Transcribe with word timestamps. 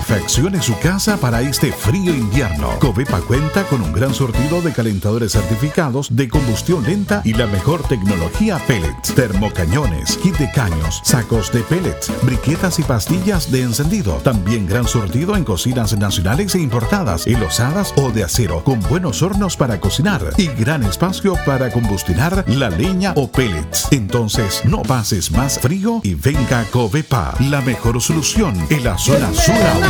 Calefaccione 0.00 0.62
su 0.62 0.78
casa 0.78 1.18
para 1.18 1.42
este 1.42 1.72
frío 1.72 2.14
invierno. 2.14 2.70
Covepa 2.78 3.20
cuenta 3.20 3.64
con 3.64 3.82
un 3.82 3.92
gran 3.92 4.14
sortido 4.14 4.62
de 4.62 4.72
calentadores 4.72 5.32
certificados 5.32 6.08
de 6.10 6.26
combustión 6.26 6.84
lenta 6.84 7.20
y 7.22 7.34
la 7.34 7.46
mejor 7.46 7.86
tecnología 7.86 8.58
pellets, 8.66 9.14
termocañones, 9.14 10.16
kit 10.16 10.36
de 10.38 10.50
caños, 10.52 11.02
sacos 11.04 11.52
de 11.52 11.60
pellets, 11.60 12.10
briquetas 12.22 12.78
y 12.78 12.82
pastillas 12.82 13.50
de 13.52 13.62
encendido. 13.62 14.14
También 14.24 14.66
gran 14.66 14.86
sortido 14.88 15.36
en 15.36 15.44
cocinas 15.44 15.96
nacionales 15.96 16.54
e 16.54 16.60
importadas, 16.60 17.26
enlosadas 17.26 17.92
o 17.96 18.10
de 18.10 18.24
acero, 18.24 18.64
con 18.64 18.80
buenos 18.80 19.22
hornos 19.22 19.56
para 19.56 19.80
cocinar 19.80 20.22
y 20.38 20.46
gran 20.46 20.82
espacio 20.84 21.36
para 21.44 21.70
combustionar 21.70 22.44
la 22.48 22.70
leña 22.70 23.12
o 23.16 23.30
pellets. 23.30 23.88
Entonces, 23.90 24.62
no 24.64 24.82
pases 24.82 25.30
más 25.30 25.58
frío 25.58 26.00
y 26.02 26.14
venga 26.14 26.64
Covepa, 26.70 27.34
la 27.50 27.60
mejor 27.60 28.00
solución 28.00 28.54
en 28.70 28.84
la 28.84 28.96
zona 28.96 29.30
sur 29.34 29.89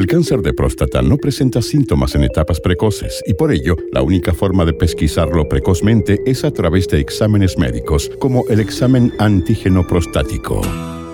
El 0.00 0.06
cáncer 0.06 0.40
de 0.40 0.54
próstata 0.54 1.02
no 1.02 1.18
presenta 1.18 1.60
síntomas 1.60 2.14
en 2.14 2.24
etapas 2.24 2.58
precoces 2.58 3.22
y 3.26 3.34
por 3.34 3.52
ello 3.52 3.76
la 3.92 4.00
única 4.00 4.32
forma 4.32 4.64
de 4.64 4.72
pesquisarlo 4.72 5.46
precozmente 5.46 6.22
es 6.24 6.42
a 6.42 6.50
través 6.50 6.88
de 6.88 7.00
exámenes 7.00 7.58
médicos 7.58 8.10
como 8.18 8.48
el 8.48 8.60
examen 8.60 9.12
antígeno 9.18 9.86
prostático. 9.86 10.62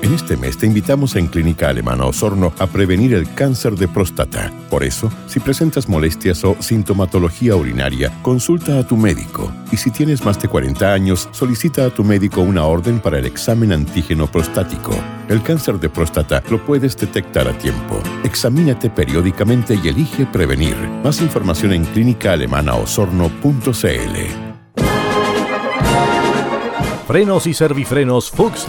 En 0.07 0.15
este 0.15 0.37
mes 0.37 0.57
te 0.57 0.67
invitamos 0.67 1.17
en 1.17 1.27
Clínica 1.27 1.69
Alemana 1.69 2.05
Osorno 2.05 2.53
a 2.61 2.69
prevenir 2.69 3.13
el 3.13 3.35
cáncer 3.35 3.75
de 3.75 3.89
próstata. 3.89 4.53
Por 4.71 4.85
eso, 4.85 5.11
si 5.27 5.41
presentas 5.41 5.89
molestias 5.89 6.45
o 6.45 6.55
sintomatología 6.61 7.57
urinaria, 7.57 8.17
consulta 8.23 8.79
a 8.79 8.87
tu 8.87 8.97
médico. 8.97 9.53
Y 9.73 9.79
si 9.79 9.91
tienes 9.91 10.25
más 10.25 10.41
de 10.41 10.47
40 10.47 10.93
años, 10.93 11.29
solicita 11.33 11.85
a 11.85 11.91
tu 11.91 12.05
médico 12.05 12.41
una 12.41 12.67
orden 12.67 13.01
para 13.01 13.19
el 13.19 13.27
examen 13.27 13.73
antígeno 13.73 14.29
prostático. 14.29 14.93
El 15.29 15.43
cáncer 15.43 15.81
de 15.81 15.89
próstata 15.89 16.41
lo 16.51 16.65
puedes 16.65 16.97
detectar 16.97 17.49
a 17.49 17.59
tiempo. 17.59 18.01
Examínate 18.23 18.89
periódicamente 18.89 19.77
y 19.83 19.89
elige 19.89 20.25
prevenir. 20.25 20.77
Más 21.03 21.21
información 21.21 21.73
en 21.73 21.85
clínicaalemanaosorno.cl. 21.85 23.67
Frenos 27.09 27.47
y 27.49 27.55
servifrenos 27.55 28.31
Fuchs 28.31 28.69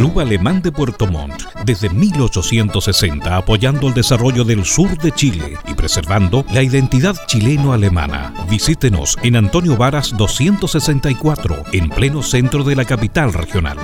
Club 0.00 0.18
Alemán 0.18 0.62
de 0.62 0.72
Puerto 0.72 1.06
Montt, 1.06 1.42
desde 1.66 1.90
1860 1.90 3.36
apoyando 3.36 3.86
el 3.86 3.92
desarrollo 3.92 4.44
del 4.44 4.64
sur 4.64 4.96
de 4.96 5.12
Chile 5.12 5.58
y 5.66 5.74
preservando 5.74 6.42
la 6.54 6.62
identidad 6.62 7.14
chileno-alemana. 7.26 8.32
Visítenos 8.48 9.18
en 9.22 9.36
Antonio 9.36 9.76
Varas 9.76 10.16
264, 10.16 11.64
en 11.72 11.90
pleno 11.90 12.22
centro 12.22 12.64
de 12.64 12.76
la 12.76 12.86
capital 12.86 13.34
regional. 13.34 13.76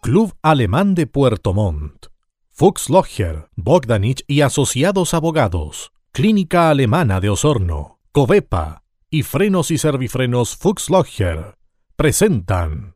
Club 0.00 0.32
Alemán 0.40 0.94
de 0.94 1.06
Puerto 1.06 1.52
Montt. 1.52 2.06
Fuchs 2.52 2.88
Logger, 2.88 3.50
Bogdanich 3.54 4.24
y 4.26 4.40
Asociados 4.40 5.12
Abogados. 5.12 5.92
Clínica 6.10 6.70
Alemana 6.70 7.20
de 7.20 7.28
Osorno. 7.28 7.98
Covepa 8.12 8.82
y 9.10 9.24
Frenos 9.24 9.70
y 9.70 9.76
Servifrenos 9.76 10.56
Fuchs 10.56 10.88
Logger 10.88 11.58
presentan 11.96 12.95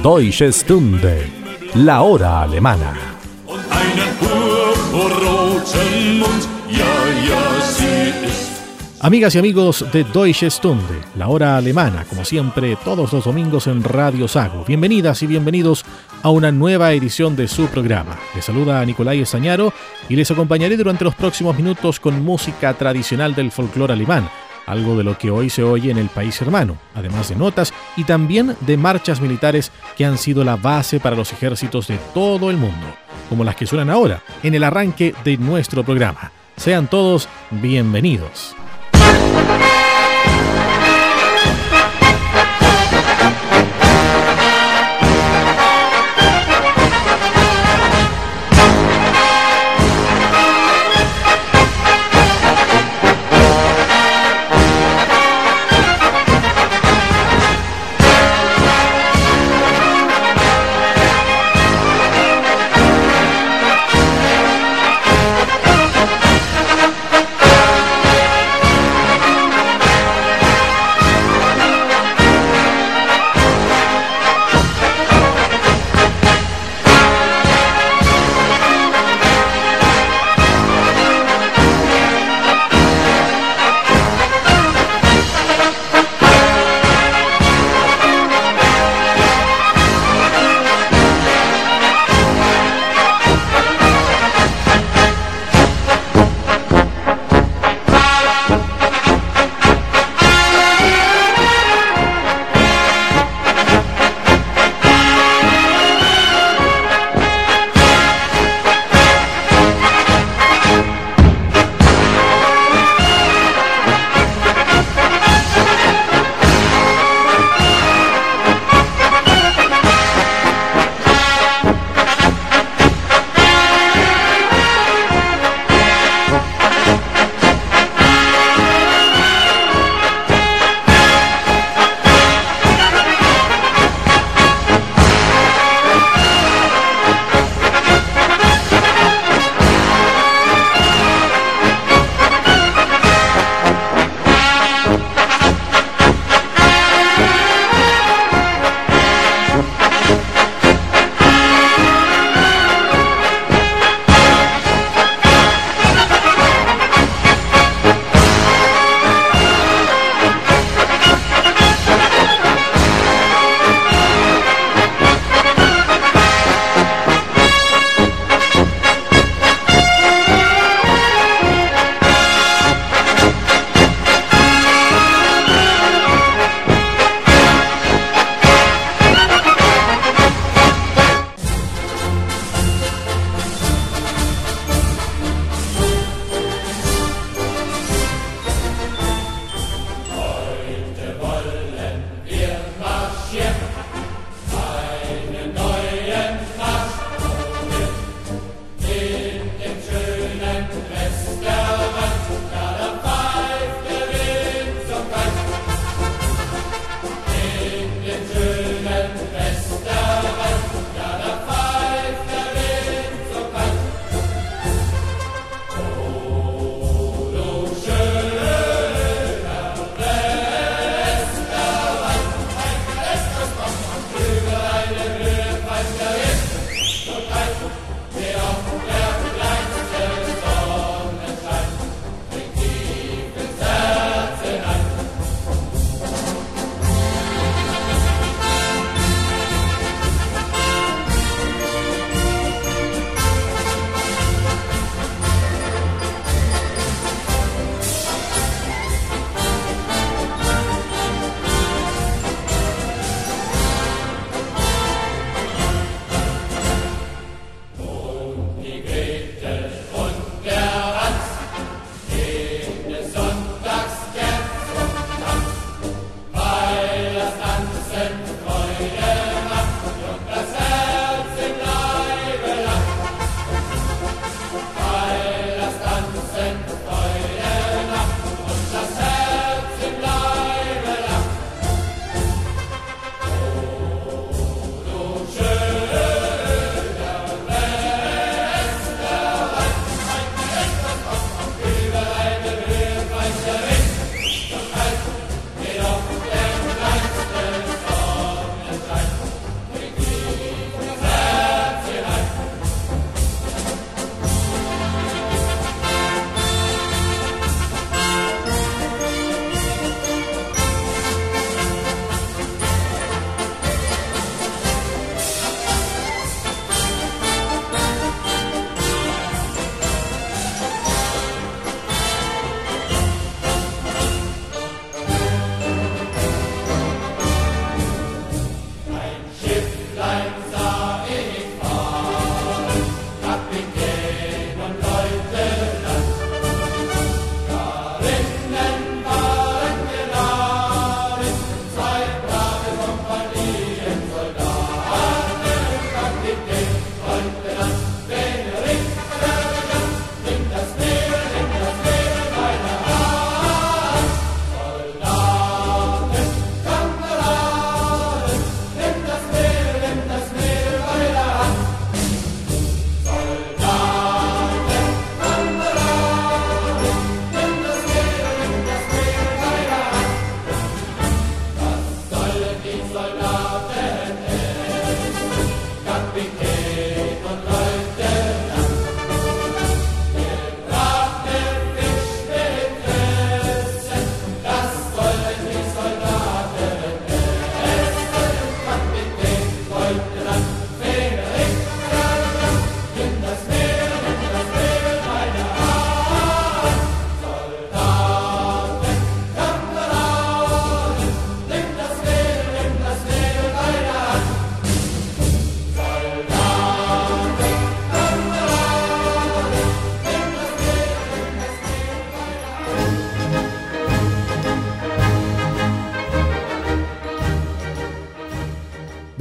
Deutsche 0.00 0.50
Stunde, 0.50 1.30
la 1.74 2.02
hora 2.02 2.42
alemana. 2.42 2.92
Amigas 9.00 9.34
y 9.34 9.38
amigos 9.38 9.84
de 9.92 10.04
Deutsche 10.04 10.50
Stunde, 10.50 11.00
la 11.16 11.28
hora 11.28 11.56
alemana, 11.56 12.04
como 12.08 12.24
siempre, 12.24 12.76
todos 12.84 13.12
los 13.12 13.24
domingos 13.24 13.66
en 13.66 13.84
Radio 13.84 14.26
Sago. 14.26 14.64
Bienvenidas 14.64 15.22
y 15.22 15.26
bienvenidos 15.26 15.84
a 16.22 16.30
una 16.30 16.50
nueva 16.50 16.92
edición 16.92 17.36
de 17.36 17.46
su 17.46 17.66
programa. 17.66 18.18
Les 18.34 18.44
saluda 18.44 18.80
a 18.80 18.84
Nicolai 18.84 19.20
Estañaro 19.20 19.72
y 20.08 20.16
les 20.16 20.30
acompañaré 20.30 20.76
durante 20.76 21.04
los 21.04 21.14
próximos 21.14 21.56
minutos 21.56 22.00
con 22.00 22.24
música 22.24 22.74
tradicional 22.74 23.34
del 23.34 23.52
folclore 23.52 23.92
alemán 23.92 24.28
algo 24.66 24.96
de 24.96 25.04
lo 25.04 25.18
que 25.18 25.30
hoy 25.30 25.50
se 25.50 25.62
oye 25.62 25.90
en 25.90 25.98
el 25.98 26.08
país 26.08 26.40
hermano, 26.42 26.76
además 26.94 27.28
de 27.28 27.36
notas 27.36 27.72
y 27.96 28.04
también 28.04 28.56
de 28.60 28.76
marchas 28.76 29.20
militares 29.20 29.72
que 29.96 30.04
han 30.04 30.18
sido 30.18 30.44
la 30.44 30.56
base 30.56 31.00
para 31.00 31.16
los 31.16 31.32
ejércitos 31.32 31.88
de 31.88 31.98
todo 32.14 32.50
el 32.50 32.56
mundo, 32.56 32.86
como 33.28 33.44
las 33.44 33.56
que 33.56 33.66
suenan 33.66 33.90
ahora 33.90 34.22
en 34.42 34.54
el 34.54 34.64
arranque 34.64 35.14
de 35.24 35.36
nuestro 35.36 35.84
programa. 35.84 36.32
Sean 36.56 36.88
todos 36.88 37.28
bienvenidos. 37.50 38.54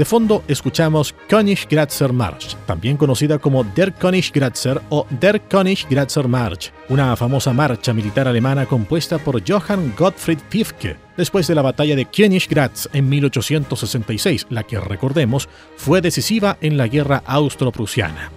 De 0.01 0.05
fondo 0.05 0.43
escuchamos 0.47 1.13
Königsgrätzer 1.27 2.11
March, 2.11 2.57
también 2.65 2.97
conocida 2.97 3.37
como 3.37 3.63
Der 3.63 3.93
Königsgrätzer 3.93 4.81
o 4.89 5.05
Der 5.11 5.39
Königsgrätzer 5.41 6.27
March, 6.27 6.73
una 6.89 7.15
famosa 7.15 7.53
marcha 7.53 7.93
militar 7.93 8.27
alemana 8.27 8.65
compuesta 8.65 9.19
por 9.19 9.47
Johann 9.47 9.93
Gottfried 9.95 10.39
Pifke 10.49 10.97
después 11.15 11.45
de 11.45 11.53
la 11.53 11.61
batalla 11.61 11.95
de 11.95 12.05
Königgrätz 12.05 12.89
en 12.93 13.09
1866, 13.09 14.47
la 14.49 14.63
que 14.63 14.79
recordemos 14.79 15.47
fue 15.77 16.01
decisiva 16.01 16.57
en 16.61 16.77
la 16.77 16.87
guerra 16.87 17.21
austro-prusiana. 17.23 18.31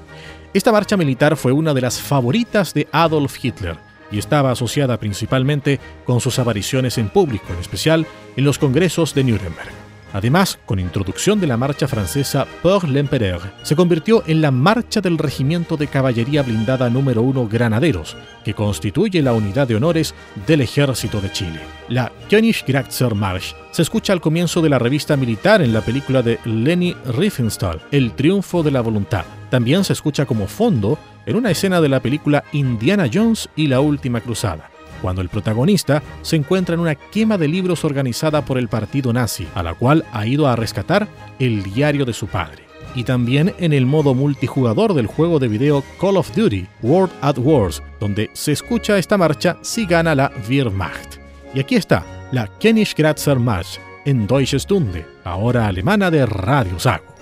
Esta 0.53 0.71
marcha 0.71 0.99
militar 0.99 1.35
fue 1.35 1.53
una 1.53 1.73
de 1.73 1.81
las 1.81 1.99
favoritas 1.99 2.75
de 2.75 2.89
Adolf 2.93 3.43
Hitler 3.43 3.79
y 4.13 4.19
estaba 4.19 4.51
asociada 4.51 4.99
principalmente 4.99 5.81
con 6.05 6.21
sus 6.21 6.39
apariciones 6.39 6.99
en 6.99 7.09
público, 7.09 7.55
en 7.55 7.61
especial 7.61 8.07
en 8.37 8.45
los 8.45 8.59
congresos 8.59 9.15
de 9.15 9.25
Nuremberg. 9.25 9.84
Además, 10.15 10.61
con 10.65 10.79
introducción 10.79 11.41
de 11.41 11.49
la 11.49 11.57
marcha 11.57 11.89
francesa 11.89 12.47
Pour 12.63 12.89
l'Empereur, 12.89 13.41
se 13.65 13.75
convirtió 13.75 14.23
en 14.29 14.41
la 14.41 14.53
marcha 14.53 15.01
del 15.01 15.19
Regimiento 15.19 15.77
de 15.77 15.89
Caballería 15.89 16.43
Blindada 16.43 16.89
número 16.89 17.23
1 17.23 17.49
Granaderos, 17.49 18.17
que 18.45 18.55
constituye 18.55 19.23
la 19.23 19.33
unidad 19.33 19.67
de 19.67 19.75
honores 19.75 20.15
del 20.47 20.61
Ejército 20.61 21.21
de 21.21 21.33
Chile. 21.33 21.59
La 21.89 22.13
Königsgrätzer 22.31 23.13
Marsch 23.17 23.57
se 23.73 23.83
escucha 23.83 24.13
al 24.13 24.21
comienzo 24.21 24.63
de 24.63 24.69
la 24.69 24.79
revista 24.79 25.17
militar 25.17 25.63
en 25.63 25.73
la 25.73 25.81
película 25.81 26.23
de 26.23 26.39
Leni 26.45 26.95
Riefenstahl, 27.07 27.83
El 27.91 28.13
Triunfo 28.13 28.63
de 28.63 28.71
la 28.71 28.83
Voluntad. 28.83 29.25
También 29.51 29.83
se 29.83 29.95
escucha 29.95 30.27
como 30.27 30.47
fondo 30.47 30.97
en 31.27 31.35
una 31.35 31.51
escena 31.51 31.81
de 31.81 31.89
la 31.89 31.99
película 31.99 32.45
Indiana 32.53 33.11
Jones 33.13 33.49
y 33.57 33.67
la 33.67 33.81
Última 33.81 34.21
Cruzada 34.21 34.71
cuando 35.05 35.21
el 35.21 35.29
protagonista 35.29 36.03
se 36.23 36.37
encuentra 36.37 36.75
en 36.75 36.81
una 36.81 36.95
quema 36.95 37.37
de 37.37 37.47
libros 37.47 37.85
organizada 37.85 38.43
por 38.43 38.57
el 38.57 38.69
partido 38.69 39.13
nazi, 39.13 39.47
a 39.55 39.63
la 39.63 39.75
cual 39.75 40.03
ha 40.15 40.27
ido 40.27 40.49
a 40.49 40.57
rescatar 40.57 41.07
el 41.39 41.63
diario 41.63 42.07
de 42.07 42.15
su 42.15 42.27
padre. 42.27 42.65
Y 42.95 43.05
también 43.05 43.55
en 43.59 43.75
el 43.75 43.85
modo 43.85 44.15
multijugador 44.15 44.95
del 44.95 45.07
juego 45.07 45.39
de 45.39 45.49
video 45.49 45.85
Call 46.01 46.17
of 46.17 46.35
Duty 46.35 46.67
World 46.81 47.13
at 47.21 47.37
Wars, 47.37 47.83
donde 48.01 48.31
se 48.33 48.53
escucha 48.53 48.97
esta 48.97 49.19
marcha 49.19 49.59
si 49.61 49.85
gana 49.85 50.15
la 50.15 50.33
Wehrmacht. 50.49 51.17
Y 51.53 51.61
aquí 51.61 51.75
está, 51.75 52.03
la 52.33 52.47
Königsgrätzer 52.59 53.39
Marsch 53.39 53.79
en 54.07 54.27
Deutsche 54.27 54.59
Stunde, 54.59 55.05
ahora 55.23 55.67
alemana 55.67 56.11
de 56.11 56.25
Radio 56.25 56.79
Sago. 56.79 57.14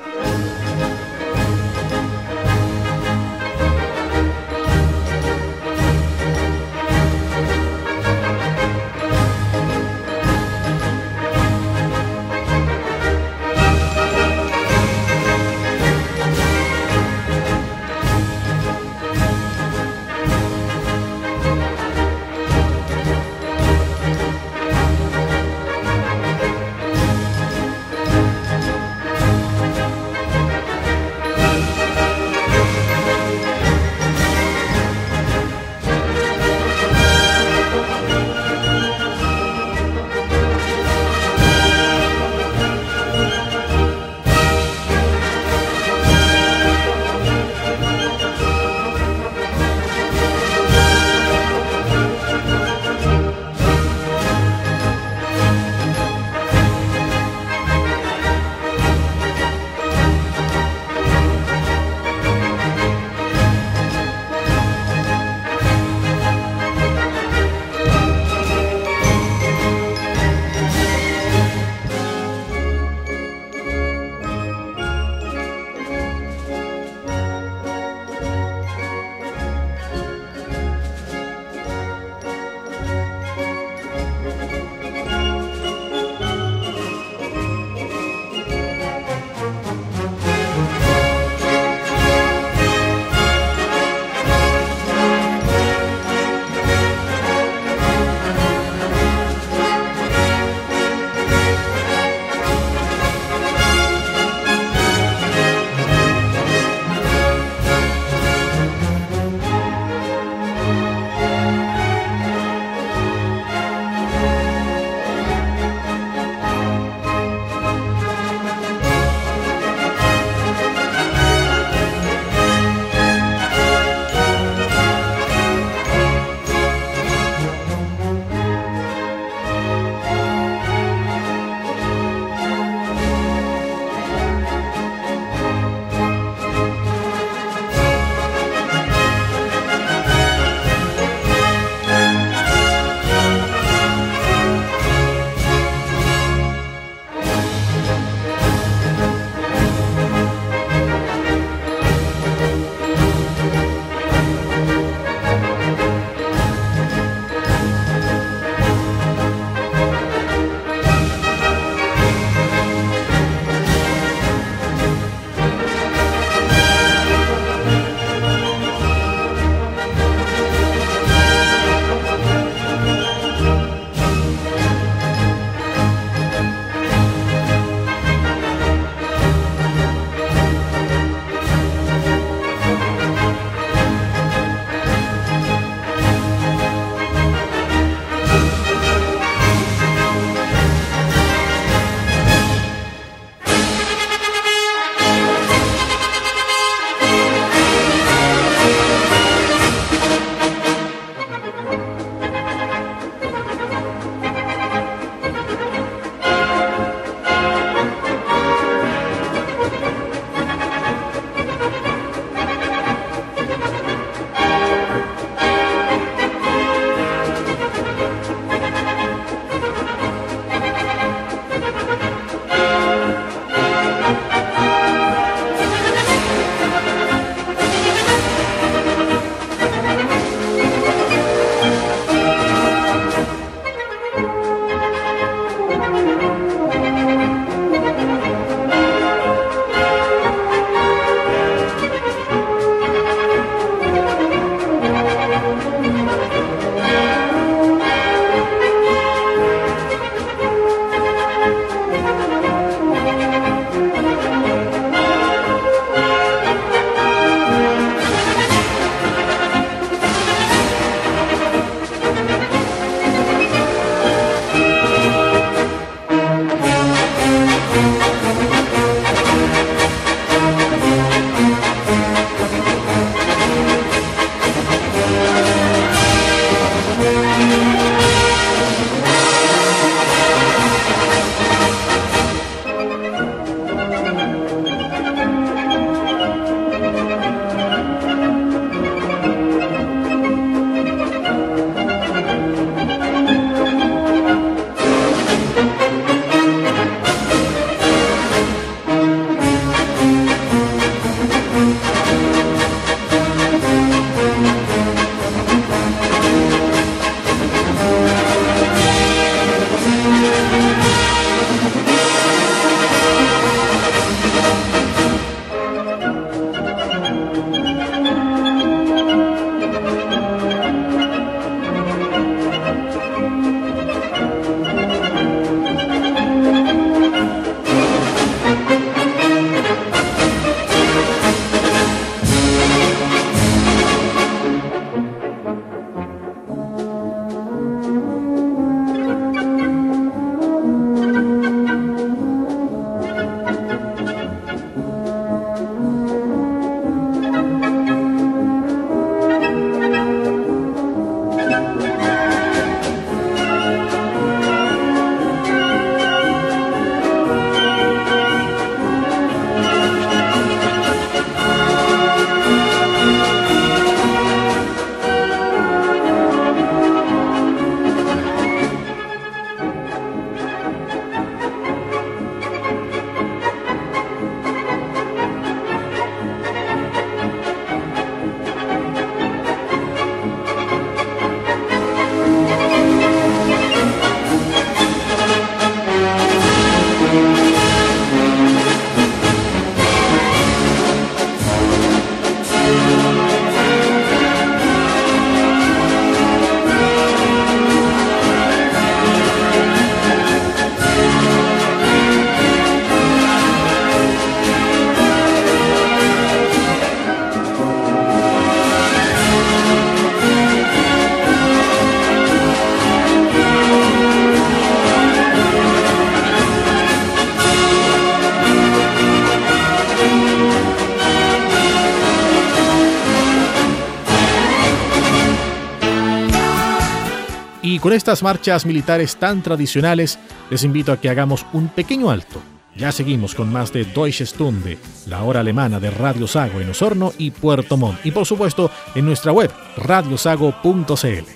Con 427.82 427.92
estas 427.92 428.22
marchas 428.22 428.64
militares 428.64 429.16
tan 429.16 429.42
tradicionales, 429.42 430.16
les 430.50 430.62
invito 430.62 430.92
a 430.92 431.00
que 431.00 431.08
hagamos 431.10 431.44
un 431.52 431.68
pequeño 431.68 432.10
alto. 432.10 432.40
Ya 432.76 432.92
seguimos 432.92 433.34
con 433.34 433.52
más 433.52 433.72
de 433.72 433.84
Deutsche 433.84 434.24
Stunde, 434.24 434.78
la 435.06 435.24
hora 435.24 435.40
alemana 435.40 435.80
de 435.80 435.90
Radio 435.90 436.28
Sago 436.28 436.60
en 436.60 436.70
Osorno 436.70 437.12
y 437.18 437.32
Puerto 437.32 437.76
Montt, 437.76 438.06
y 438.06 438.12
por 438.12 438.24
supuesto 438.24 438.70
en 438.94 439.04
nuestra 439.04 439.32
web 439.32 439.50
radiosago.cl. 439.76 441.26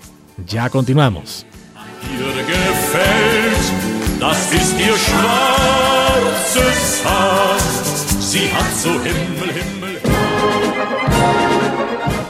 Ya 0.46 0.70
continuamos. 0.70 1.44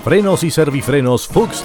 Frenos 0.02 0.42
y 0.42 0.50
servifrenos 0.50 1.26
Fuchs 1.26 1.64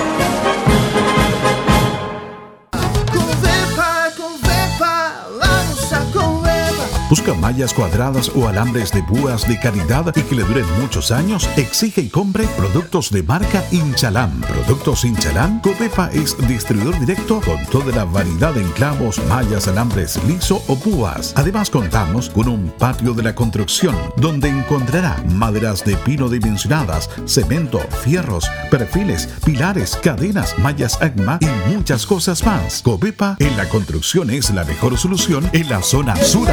¿Busca 7.11 7.33
mallas 7.33 7.73
cuadradas 7.73 8.31
o 8.33 8.47
alambres 8.47 8.93
de 8.93 9.03
púas 9.03 9.45
de 9.45 9.59
calidad 9.59 10.15
y 10.15 10.21
que 10.21 10.33
le 10.33 10.43
duren 10.43 10.65
muchos 10.79 11.11
años? 11.11 11.49
Exige 11.57 12.03
y 12.03 12.07
compre 12.07 12.47
productos 12.55 13.11
de 13.11 13.21
marca 13.21 13.65
Inchalam. 13.71 14.39
Productos 14.39 15.03
Inchalam, 15.03 15.59
Copepa 15.59 16.09
es 16.13 16.37
distribuidor 16.47 16.97
directo 17.01 17.41
con 17.41 17.65
toda 17.65 17.93
la 17.93 18.05
variedad 18.05 18.53
de 18.53 18.61
enclavos, 18.61 19.19
mallas, 19.27 19.67
alambres 19.67 20.23
liso 20.23 20.63
o 20.69 20.79
púas. 20.79 21.33
Además 21.35 21.69
contamos 21.69 22.29
con 22.29 22.47
un 22.47 22.71
patio 22.79 23.13
de 23.13 23.23
la 23.23 23.35
construcción 23.35 23.93
donde 24.15 24.47
encontrará 24.47 25.21
maderas 25.31 25.83
de 25.83 25.97
pino 25.97 26.29
dimensionadas, 26.29 27.09
cemento, 27.25 27.81
fierros, 28.05 28.49
perfiles, 28.69 29.27
pilares, 29.43 29.99
cadenas, 30.01 30.57
mallas 30.59 30.97
AGMA 31.01 31.39
y 31.41 31.73
muchas 31.75 32.05
cosas 32.05 32.45
más. 32.45 32.81
Copepa 32.81 33.35
en 33.39 33.57
la 33.57 33.67
construcción 33.67 34.29
es 34.29 34.49
la 34.51 34.63
mejor 34.63 34.97
solución 34.97 35.49
en 35.51 35.67
la 35.67 35.81
zona 35.81 36.15
sur 36.15 36.47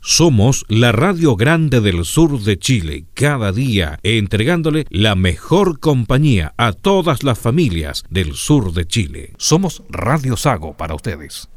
Somos 0.00 0.64
la 0.68 0.92
Radio 0.92 1.36
Grande 1.36 1.80
del 1.80 2.04
Sur 2.04 2.40
de 2.40 2.58
Chile, 2.58 3.04
cada 3.14 3.52
día 3.52 3.98
entregándole 4.02 4.86
la 4.88 5.14
mejor 5.14 5.80
compañía 5.80 6.54
a 6.56 6.72
todas 6.72 7.22
las 7.24 7.38
familias 7.38 8.04
del 8.10 8.34
sur 8.34 8.72
de 8.72 8.86
Chile. 8.86 9.32
Somos 9.36 9.82
Radio 9.88 10.36
Sago 10.36 10.76
para 10.76 10.94
ustedes. 10.94 11.48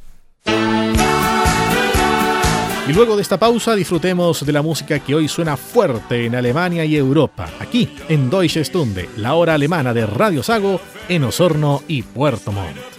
Y 2.88 2.93
luego 2.93 3.15
de 3.15 3.24
esta 3.24 3.39
pausa 3.39 3.76
disfrutemos 3.76 4.45
de 4.45 4.52
la 4.52 4.62
música 4.62 5.00
que 5.00 5.15
hoy 5.15 5.28
suena 5.28 5.58
fuerte 5.58 6.26
en 6.26 6.36
Alemania 6.36 6.86
y 6.86 6.95
Europa, 6.95 7.50
aquí 7.60 7.89
en 8.10 8.30
Deutsche 8.30 8.63
Stunde, 8.63 9.10
la 9.17 9.34
hora 9.34 9.56
alemana 9.56 9.91
de 9.91 10.06
Radio 10.06 10.43
Sago 10.43 10.80
en 11.10 11.24
Osorno 11.24 11.82
y 11.88 12.04
Puerto 12.04 12.52
Montt. 12.52 12.94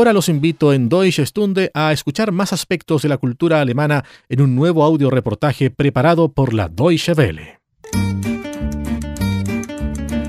Ahora 0.00 0.14
los 0.14 0.30
invito 0.30 0.72
en 0.72 0.88
Deutsche 0.88 1.26
Stunde 1.26 1.70
a 1.74 1.92
escuchar 1.92 2.32
más 2.32 2.54
aspectos 2.54 3.02
de 3.02 3.10
la 3.10 3.18
cultura 3.18 3.60
alemana 3.60 4.02
en 4.30 4.40
un 4.40 4.56
nuevo 4.56 4.82
audio 4.82 5.10
reportaje 5.10 5.68
preparado 5.68 6.32
por 6.32 6.54
la 6.54 6.70
Deutsche 6.70 7.12
Welle. 7.12 7.60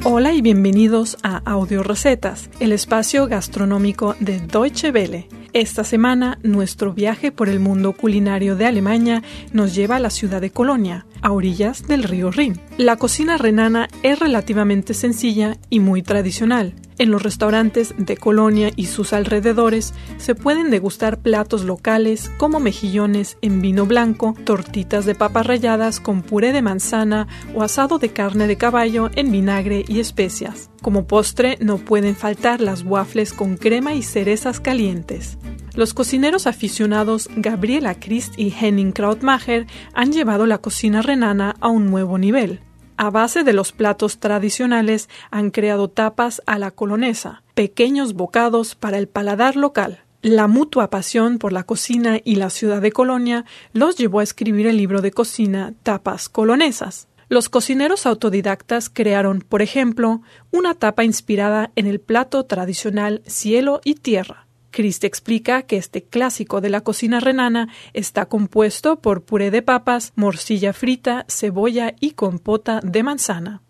Hola 0.03 0.33
y 0.33 0.41
bienvenidos 0.41 1.17
a 1.23 1.37
Audio 1.45 1.83
Recetas, 1.83 2.49
el 2.59 2.73
espacio 2.73 3.27
gastronómico 3.27 4.17
de 4.19 4.41
Deutsche 4.41 4.91
Welle. 4.91 5.29
Esta 5.53 5.85
semana, 5.85 6.37
nuestro 6.43 6.91
viaje 6.91 7.31
por 7.31 7.47
el 7.47 7.61
mundo 7.61 7.93
culinario 7.93 8.57
de 8.57 8.65
Alemania 8.65 9.23
nos 9.53 9.73
lleva 9.73 9.95
a 9.95 9.99
la 9.99 10.09
ciudad 10.09 10.41
de 10.41 10.51
Colonia, 10.51 11.05
a 11.21 11.31
orillas 11.31 11.87
del 11.87 12.03
río 12.03 12.29
Rin. 12.29 12.59
La 12.77 12.97
cocina 12.97 13.37
renana 13.37 13.87
es 14.03 14.19
relativamente 14.19 14.93
sencilla 14.93 15.55
y 15.69 15.79
muy 15.79 16.01
tradicional. 16.01 16.73
En 17.01 17.09
los 17.09 17.23
restaurantes 17.23 17.95
de 17.97 18.15
Colonia 18.15 18.69
y 18.75 18.85
sus 18.85 19.11
alrededores 19.11 19.95
se 20.17 20.35
pueden 20.35 20.69
degustar 20.69 21.17
platos 21.17 21.63
locales 21.63 22.29
como 22.37 22.59
mejillones 22.59 23.39
en 23.41 23.59
vino 23.59 23.87
blanco, 23.87 24.35
tortitas 24.43 25.05
de 25.07 25.15
papas 25.15 25.47
ralladas 25.47 25.99
con 25.99 26.21
puré 26.21 26.53
de 26.53 26.61
manzana 26.61 27.27
o 27.55 27.63
asado 27.63 27.97
de 27.97 28.09
carne 28.09 28.45
de 28.45 28.55
caballo 28.55 29.09
en 29.15 29.31
vinagre 29.31 29.83
y 29.87 29.99
especias. 29.99 30.69
Como 30.83 31.07
postre 31.07 31.57
no 31.59 31.79
pueden 31.79 32.15
faltar 32.15 32.61
las 32.61 32.83
waffles 32.83 33.33
con 33.33 33.57
crema 33.57 33.95
y 33.95 34.03
cerezas 34.03 34.59
calientes. 34.59 35.39
Los 35.73 35.95
cocineros 35.95 36.45
aficionados 36.45 37.31
Gabriela 37.35 37.95
Christ 37.95 38.37
y 38.37 38.53
Henning 38.53 38.91
Krautmacher 38.91 39.65
han 39.95 40.11
llevado 40.11 40.45
la 40.45 40.59
cocina 40.59 41.01
renana 41.01 41.55
a 41.61 41.69
un 41.69 41.89
nuevo 41.89 42.19
nivel 42.19 42.59
a 43.01 43.09
base 43.09 43.43
de 43.43 43.51
los 43.51 43.71
platos 43.71 44.19
tradicionales 44.19 45.09
han 45.31 45.49
creado 45.49 45.89
tapas 45.89 46.39
a 46.45 46.59
la 46.59 46.69
colonesa, 46.69 47.41
pequeños 47.55 48.13
bocados 48.13 48.75
para 48.75 48.99
el 48.99 49.07
paladar 49.07 49.55
local. 49.55 50.03
La 50.21 50.45
mutua 50.45 50.91
pasión 50.91 51.39
por 51.39 51.51
la 51.51 51.63
cocina 51.63 52.19
y 52.23 52.35
la 52.35 52.51
ciudad 52.51 52.79
de 52.79 52.91
Colonia 52.91 53.43
los 53.73 53.97
llevó 53.97 54.19
a 54.19 54.23
escribir 54.23 54.67
el 54.67 54.77
libro 54.77 55.01
de 55.01 55.09
cocina 55.09 55.73
Tapas 55.81 56.29
Colonesas. 56.29 57.07
Los 57.27 57.49
cocineros 57.49 58.05
autodidactas 58.05 58.87
crearon, 58.91 59.43
por 59.49 59.63
ejemplo, 59.63 60.21
una 60.51 60.75
tapa 60.75 61.03
inspirada 61.03 61.71
en 61.75 61.87
el 61.87 62.01
plato 62.01 62.45
tradicional 62.45 63.23
cielo 63.25 63.81
y 63.83 63.95
tierra, 63.95 64.45
Christ 64.71 65.03
explica 65.03 65.63
que 65.63 65.77
este 65.77 66.03
clásico 66.03 66.61
de 66.61 66.69
la 66.69 66.81
cocina 66.81 67.19
renana 67.19 67.67
está 67.93 68.25
compuesto 68.25 68.95
por 68.97 69.23
puré 69.23 69.51
de 69.51 69.61
papas, 69.61 70.13
morcilla 70.15 70.73
frita, 70.73 71.25
cebolla 71.27 71.93
y 71.99 72.11
compota 72.11 72.79
de 72.81 73.03
manzana. 73.03 73.61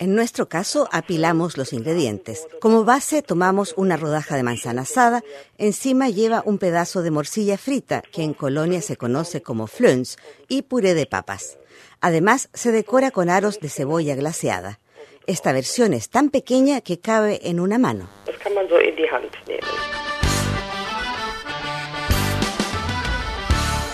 En 0.00 0.14
nuestro 0.16 0.48
caso, 0.48 0.88
apilamos 0.90 1.56
los 1.56 1.72
ingredientes. 1.72 2.46
Como 2.60 2.84
base, 2.84 3.22
tomamos 3.22 3.74
una 3.76 3.96
rodaja 3.96 4.36
de 4.36 4.42
manzana 4.42 4.82
asada. 4.82 5.22
Encima 5.56 6.08
lleva 6.08 6.42
un 6.44 6.58
pedazo 6.58 7.02
de 7.02 7.12
morcilla 7.12 7.56
frita, 7.56 8.02
que 8.10 8.22
en 8.22 8.34
Colonia 8.34 8.82
se 8.82 8.96
conoce 8.96 9.42
como 9.42 9.68
flöns, 9.68 10.18
y 10.48 10.62
puré 10.62 10.94
de 10.94 11.06
papas. 11.06 11.58
Además, 12.00 12.48
se 12.52 12.72
decora 12.72 13.10
con 13.10 13.30
aros 13.30 13.60
de 13.60 13.68
cebolla 13.68 14.16
glaseada. 14.16 14.80
Esta 15.26 15.52
versión 15.52 15.92
es 15.92 16.08
tan 16.08 16.30
pequeña 16.30 16.80
que 16.80 17.00
cabe 17.00 17.40
en 17.48 17.58
una 17.58 17.78
mano. 17.78 18.08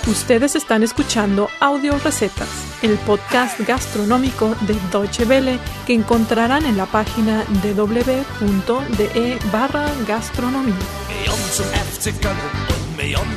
Ustedes 0.07 0.57
están 0.57 0.83
escuchando 0.83 1.49
Audio 1.61 1.99
Recetas, 2.01 2.83
el 2.83 2.99
podcast 2.99 3.59
gastronómico 3.61 4.55
de 4.63 4.77
Deutsche 4.91 5.25
Welle 5.25 5.59
que 5.87 5.95
encontrarán 5.95 6.67
en 6.67 6.77
la 6.77 6.85
página 6.85 7.47
www.de 7.65 9.39
barra 9.51 9.91
gastronomía. 10.07 10.77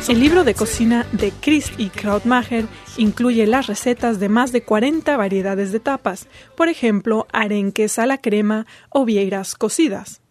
El 0.08 0.20
libro 0.20 0.44
de 0.44 0.54
cocina 0.54 1.06
de 1.12 1.32
Chris 1.32 1.72
y 1.78 1.89
Krautmacher 1.89 2.65
incluye 2.98 3.48
las 3.48 3.68
recetas 3.68 4.20
de 4.20 4.30
más 4.30 4.52
de 4.52 4.63
40 4.63 5.15
variedades 5.18 5.72
de 5.72 5.80
tapas, 5.80 6.28
por 6.56 6.68
ejemplo, 6.68 7.28
arenques 7.32 7.98
a 8.00 8.06
la 8.06 8.20
crema 8.20 8.65
o 8.89 9.06
vieiras 9.06 9.56
cocidas. 9.56 10.22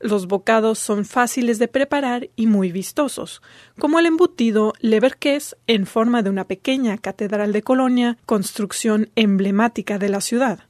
Los 0.00 0.28
bocados 0.28 0.78
son 0.78 1.04
fáciles 1.04 1.58
de 1.58 1.66
preparar 1.66 2.30
y 2.36 2.46
muy 2.46 2.70
vistosos, 2.70 3.42
como 3.78 3.98
el 3.98 4.06
embutido 4.06 4.72
Leberkäse 4.80 5.56
en 5.66 5.86
forma 5.86 6.22
de 6.22 6.30
una 6.30 6.44
pequeña 6.44 6.98
catedral 6.98 7.52
de 7.52 7.62
Colonia, 7.62 8.16
construcción 8.26 9.10
emblemática 9.16 9.98
de 9.98 10.08
la 10.08 10.20
ciudad. 10.20 10.60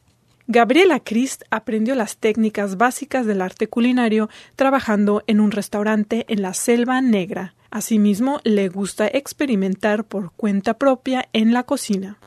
Gabriela 0.47 1.01
Christ 1.01 1.43
aprendió 1.51 1.95
las 1.95 2.17
técnicas 2.17 2.79
básicas 2.79 3.27
del 3.27 3.43
arte 3.43 3.69
culinario 3.69 4.31
trabajando 4.57 5.23
en 5.27 5.41
un 5.41 5.51
restaurante 5.51 6.25
en 6.29 6.41
la 6.41 6.55
Selva 6.55 7.03
Negra. 7.03 7.55
Asimismo, 7.71 8.41
le 8.45 8.69
gusta 8.69 9.09
experimentar 9.09 10.05
por 10.05 10.33
cuenta 10.33 10.75
propia 10.75 11.29
en 11.35 11.53
la 11.53 11.65
cocina. 11.65 12.19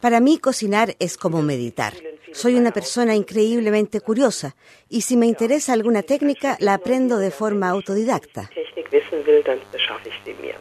Para 0.00 0.20
mí 0.20 0.38
cocinar 0.38 0.94
es 1.00 1.16
como 1.16 1.42
meditar. 1.42 1.94
Soy 2.32 2.54
una 2.54 2.70
persona 2.70 3.16
increíblemente 3.16 4.00
curiosa 4.00 4.54
y 4.88 5.00
si 5.00 5.16
me 5.16 5.26
interesa 5.26 5.72
alguna 5.72 6.02
técnica 6.02 6.56
la 6.60 6.74
aprendo 6.74 7.18
de 7.18 7.32
forma 7.32 7.68
autodidacta. 7.68 8.48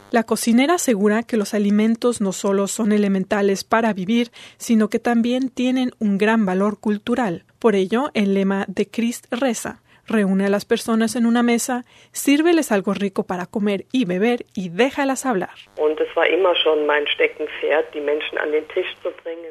La 0.10 0.24
cocinera 0.24 0.76
asegura 0.76 1.22
que 1.22 1.38
los 1.38 1.54
alimentos 1.54 2.22
no 2.22 2.32
solo 2.32 2.66
son 2.66 2.92
elementales 2.92 3.64
para 3.64 3.94
vivir, 3.94 4.32
sino 4.58 4.90
que 4.90 4.98
también 4.98 5.50
tienen 5.50 5.92
un 6.00 6.18
gran 6.18 6.48
valor 6.48 6.80
cultural. 6.80 7.46
Por 7.60 7.76
ello, 7.76 8.10
el 8.16 8.34
lema 8.34 8.66
de 8.68 8.88
Christ 8.88 9.28
reza 9.30 9.82
Reúne 10.10 10.48
a 10.48 10.50
las 10.50 10.66
personas 10.66 11.16
en 11.16 11.28
una 11.28 11.44
mesa, 11.44 11.86
sírveles 12.12 12.72
algo 12.72 12.96
rico 12.96 13.24
para 13.24 13.46
comer 13.46 13.86
y 13.92 14.06
beber 14.06 14.48
y 14.56 14.70
déjalas 14.70 15.28
hablar. 15.28 15.52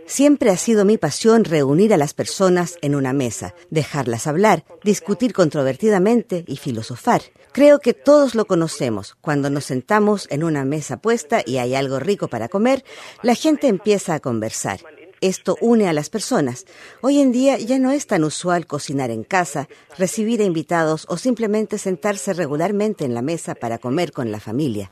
Siempre 0.07 0.51
ha 0.51 0.57
sido 0.57 0.85
mi 0.85 0.99
pasión 0.99 1.45
reunir 1.45 1.95
a 1.95 1.97
las 1.97 2.13
personas 2.13 2.77
en 2.83 2.97
una 2.97 3.13
mesa, 3.13 3.55
dejarlas 3.71 4.27
hablar, 4.27 4.65
discutir 4.83 5.33
controvertidamente 5.33 6.43
y 6.49 6.57
filosofar. 6.57 7.21
Creo 7.53 7.79
que 7.79 7.95
todos 7.95 8.35
lo 8.35 8.47
conocemos. 8.47 9.15
Cuando 9.21 9.51
nos 9.51 9.65
sentamos 9.65 10.27
en 10.31 10.43
una 10.43 10.65
mesa 10.65 11.01
puesta 11.01 11.41
y 11.47 11.59
hay 11.59 11.77
algo 11.77 12.01
rico 12.01 12.27
para 12.27 12.49
comer, 12.49 12.83
la 13.23 13.37
gente 13.37 13.69
empieza 13.69 14.15
a 14.15 14.21
conversar. 14.21 14.81
Esto 15.21 15.57
une 15.61 15.89
a 15.89 15.93
las 15.93 16.11
personas. 16.11 16.65
Hoy 17.01 17.21
en 17.21 17.33
día 17.33 17.59
ya 17.59 17.79
no 17.79 17.91
es 17.91 18.07
tan 18.07 18.23
usual 18.23 18.67
cocinar 18.67 19.11
en 19.11 19.25
casa, 19.25 19.69
recibir 19.99 20.41
a 20.41 20.45
invitados 20.45 21.07
o 21.09 21.17
simplemente 21.17 21.79
sentarse 21.79 22.33
regularmente 22.35 23.05
en 23.05 23.15
la 23.15 23.23
mesa 23.23 23.55
para 23.55 23.79
comer 23.79 24.13
con 24.13 24.31
la 24.31 24.39
familia. 24.39 24.91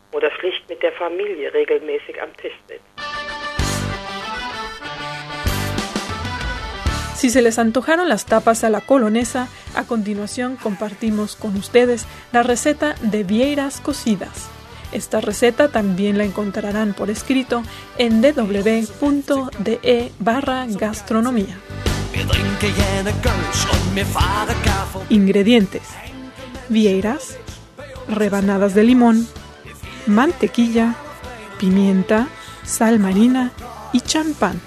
Si 7.15 7.31
se 7.31 7.41
les 7.41 7.59
antojaron 7.59 8.09
las 8.09 8.27
tapas 8.27 8.62
a 8.62 8.69
la 8.69 8.81
colonesa, 8.81 9.49
a 9.75 9.85
continuación 9.85 10.57
compartimos 10.57 11.35
con 11.37 11.57
ustedes 11.57 12.07
la 12.33 12.43
receta 12.43 12.95
de 13.01 13.25
vieiras 13.25 13.81
cocidas. 13.81 14.56
Esta 14.97 15.21
receta 15.21 15.69
también 15.69 16.17
la 16.17 16.25
encontrarán 16.25 16.95
por 16.95 17.11
escrito 17.11 17.63
en 17.99 18.23
www.de 18.23 20.13
barra 20.19 20.65
gastronomía. 20.67 21.59
Ingredientes. 25.11 25.83
Vieiras, 26.71 27.37
rebanadas 28.09 28.73
de 28.75 28.85
limón, 28.85 29.29
mantequilla, 30.07 30.95
pimienta, 31.61 32.29
sal 32.65 32.99
marina 32.99 33.53
y 33.93 34.01
champán. 34.01 34.63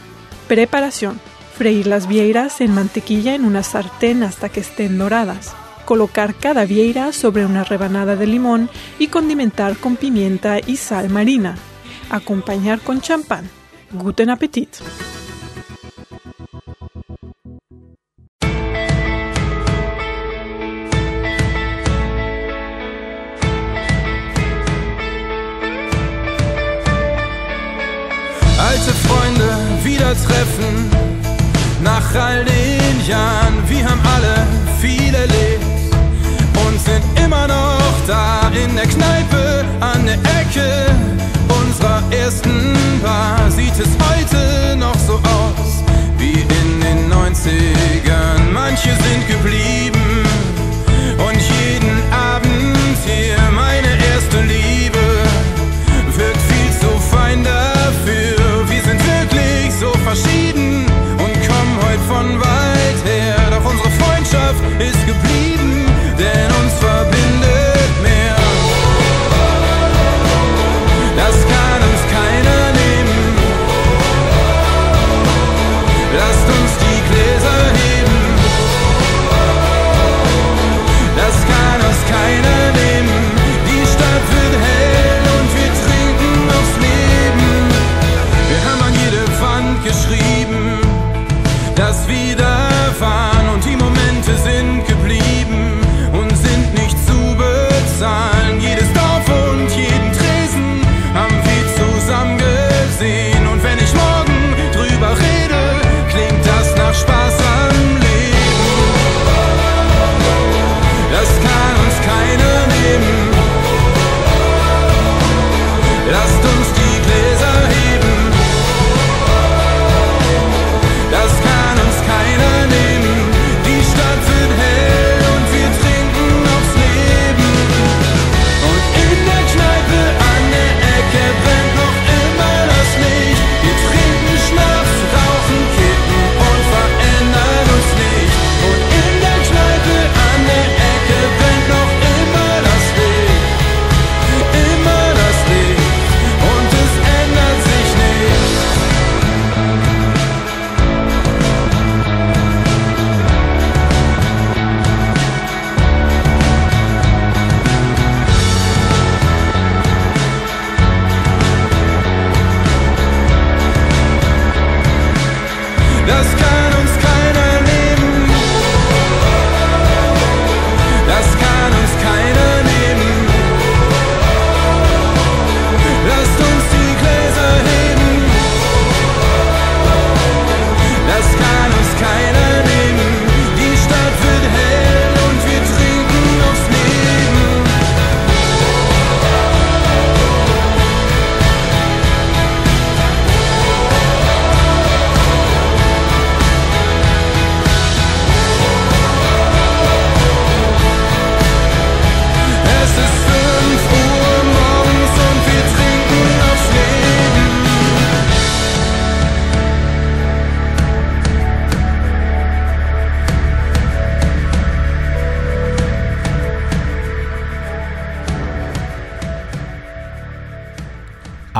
Preparación. 0.47 1.19
Freír 1.57 1.87
las 1.87 2.07
vieiras 2.07 2.61
en 2.61 2.75
mantequilla 2.75 3.33
en 3.33 3.45
una 3.45 3.63
sartén 3.63 4.21
hasta 4.21 4.49
que 4.49 4.59
estén 4.59 4.99
doradas 4.99 5.55
colocar 5.89 6.35
cada 6.35 6.65
vieira 6.65 7.11
sobre 7.11 7.47
una 7.47 7.63
rebanada 7.63 8.15
de 8.15 8.27
limón 8.27 8.69
y 8.99 9.07
condimentar 9.07 9.75
con 9.75 9.95
pimienta 9.95 10.59
y 10.59 10.75
sal 10.75 11.09
marina. 11.09 11.55
Acompañar 12.11 12.79
con 12.81 13.01
champán. 13.01 13.49
Guten 13.91 14.29
Appetit. 14.29 14.69
Alte 28.59 28.93
Freunde 29.07 29.49
wieder 29.83 30.13
treffen, 30.27 30.91
nach 31.83 32.13
all 32.13 32.45
den 32.45 33.07
Jahren, 33.07 33.67
wir 33.67 33.83
haben 33.89 34.01
alle 34.05 34.35
viel 34.79 35.15
erlebt 35.15 35.78
sind 36.99 37.25
immer 37.25 37.47
noch 37.47 37.93
da 38.07 38.49
in 38.49 38.75
der 38.75 38.85
Kneipe 38.85 39.65
an 39.79 40.05
der 40.05 40.15
Ecke 40.41 40.69
unserer 41.47 42.01
ersten 42.11 42.73
Bar. 43.03 43.49
Sieht 43.49 43.73
es 43.79 43.89
heute 44.09 44.75
noch 44.77 44.97
so 45.07 45.13
aus 45.13 45.83
wie 46.17 46.41
in 46.41 46.81
den 46.81 47.09
90 47.09 47.51
90ern. 47.51 48.51
Manche 48.53 48.89
sind 48.89 49.27
geblieben 49.27 50.25
und 51.17 51.39
jeden 51.61 51.97
Abend 52.11 52.97
hier 53.05 53.37
meine 53.53 53.91
erste 54.11 54.41
Liebe 54.41 55.05
wirkt 56.17 56.41
viel 56.49 56.71
zu 56.79 56.99
fein 57.11 57.43
dafür. 57.43 58.67
Wir 58.67 58.81
sind 58.81 59.01
wirklich 59.05 59.73
so 59.79 59.91
verschieden 60.03 60.85
und 61.17 61.35
kommen 61.47 61.75
heute 61.87 62.03
von 62.07 62.39
weit 62.39 62.99
her. 63.05 63.35
Doch 63.51 63.71
unsere 63.71 63.89
Freundschaft 63.91 64.61
ist 64.79 65.05
geblieben, 65.05 65.28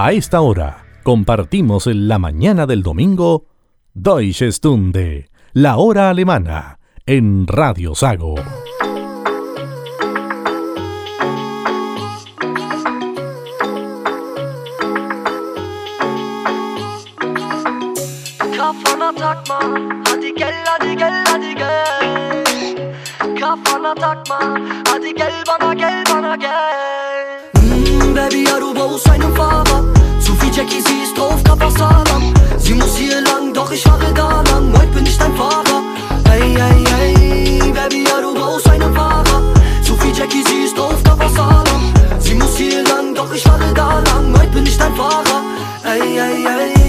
A 0.10 0.14
esta 0.14 0.42
hora 0.42 0.86
compartimos 1.04 1.86
en 1.86 2.08
la 2.08 2.18
mañana 2.18 2.66
del 2.66 2.82
domingo 2.82 3.46
Deutsche 3.94 4.52
Stunde, 4.52 5.30
la 5.54 5.78
hora 5.78 6.10
alemana, 6.10 6.80
en 7.06 7.46
Radio 7.46 7.94
Sago. 7.94 8.29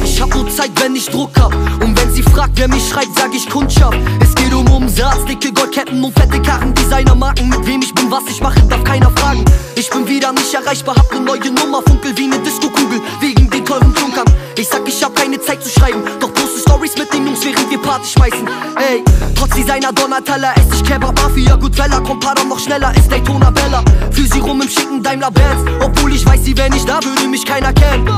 Ich 0.04 0.20
hab 0.20 0.34
nur 0.34 0.48
Zeit, 0.50 0.70
wenn 0.80 0.94
ich 0.94 1.06
Druck 1.06 1.30
hab. 1.38 1.54
Und 1.54 1.98
wenn 1.98 2.12
sie 2.12 2.22
fragt, 2.22 2.52
wer 2.56 2.68
mich 2.68 2.88
schreibt, 2.88 3.16
sag 3.16 3.34
ich 3.34 3.48
Kundschaft. 3.48 3.98
Es 4.20 4.34
geht 4.34 4.52
um 4.52 4.70
Umsatz, 4.70 5.24
dicke 5.26 5.52
Goldketten 5.52 6.02
und 6.02 6.12
fette 6.12 6.40
Karren. 6.42 6.74
Designermarken, 6.74 7.48
mit 7.48 7.66
wem 7.66 7.82
ich 7.82 7.94
bin, 7.94 8.10
was 8.10 8.24
ich 8.28 8.40
mache, 8.40 8.60
darf 8.64 8.84
keiner 8.84 9.10
fragen. 9.16 9.44
Ich 9.76 9.88
bin 9.90 10.06
wieder 10.06 10.32
nicht 10.32 10.52
erreichbar, 10.52 10.96
hab 10.96 11.12
ne 11.12 11.20
neue 11.20 11.50
Nummer. 11.52 11.82
Funkel 11.82 12.16
wie 12.16 12.26
ne 12.26 12.38
Disco-Kugel, 12.38 13.00
wegen 13.20 13.48
den 13.48 13.64
teuren 13.64 13.94
Klunkern 13.94 14.26
Ich 14.56 14.68
sag, 14.68 14.86
ich 14.86 15.02
hab 15.02 15.14
keine 15.14 15.40
Zeit 15.40 15.62
zu 15.62 15.70
schreiben. 15.70 16.02
Doch 16.20 16.32
poste 16.34 16.60
Stories 16.60 16.96
mit 16.98 17.12
den 17.12 17.26
Jungs, 17.26 17.44
während 17.44 17.70
wir 17.70 17.78
Party 17.78 18.08
schmeißen. 18.08 18.46
Ey, 18.76 19.02
trotz 19.34 19.54
Designer 19.54 19.92
Donatella 19.92 20.52
Ess 20.54 20.66
ich 20.74 20.84
Kebab, 20.84 21.14
Mafia, 21.22 21.56
Goodfella 21.56 22.00
Kommt 22.00 22.24
noch 22.48 22.58
schneller, 22.58 22.92
ist 22.96 23.10
Daytona 23.10 23.50
Bella 23.50 23.82
Fühl 24.10 24.30
sie 24.30 24.40
rum 24.40 24.60
im 24.60 24.68
schicken 24.68 25.02
Daimler 25.02 25.30
Benz 25.30 25.68
Obwohl 25.80 26.14
ich 26.14 26.24
weiß, 26.26 26.44
sie 26.44 26.56
wär 26.56 26.68
nicht 26.70 26.88
da, 26.88 27.00
würde 27.02 27.28
mich 27.28 27.44
keiner 27.44 27.72
kennen 27.72 28.08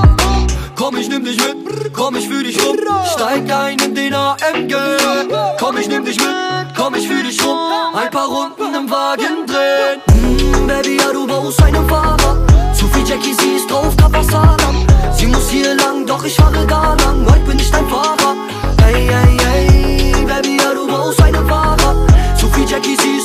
Komm, 0.75 0.97
ich 0.97 1.09
nimm 1.09 1.25
dich 1.25 1.37
mit, 1.37 1.93
komm, 1.93 2.17
ich 2.17 2.29
führ 2.29 2.43
dich 2.43 2.59
rum. 2.65 2.77
Steig 3.13 3.51
ein 3.51 3.79
in 3.79 3.95
den 3.95 4.15
AMG 4.15 4.75
Komm, 5.59 5.77
ich 5.77 5.89
nimm 5.89 6.05
dich 6.05 6.17
mit, 6.19 6.75
komm, 6.77 6.95
ich 6.95 7.07
führ 7.07 7.23
dich 7.23 7.45
rum. 7.45 7.59
Ein 7.95 8.11
paar 8.11 8.27
Runden 8.27 8.75
im 8.75 8.91
Wagen 8.91 9.47
drehen. 9.47 10.01
Mm, 10.07 10.67
Baby, 10.67 10.99
ja, 10.99 11.13
du 11.13 11.27
brauchst 11.27 11.63
einen 11.63 11.87
Fahrer. 11.89 12.47
Zu 12.75 12.87
viel 12.89 13.07
Jackie, 13.07 13.35
sie 13.35 13.57
ist 13.57 13.71
drauf, 13.71 13.95
Kappa 13.97 14.23
Salam 14.25 14.87
Sie 15.15 15.27
muss 15.27 15.51
hier 15.51 15.75
lang, 15.77 16.07
doch 16.07 16.25
ich 16.25 16.35
fahre 16.35 16.67
da 16.67 16.95
lang. 16.95 17.27
Heute 17.31 17.41
bin 17.41 17.59
ich 17.59 17.71
dein 17.71 17.87
Fahrer. 17.89 18.35
Ey, 18.87 19.09
ey, 19.09 19.37
ey 19.55 20.25
Baby, 20.25 20.57
ja, 20.57 20.75
du 20.75 20.87
brauchst 20.89 21.23
einen 21.23 21.47
Fahrer. 21.47 22.07
Zu 22.37 22.49
viel 22.49 22.69
Jackie, 22.69 22.97
sie 22.97 23.19
ist 23.19 23.22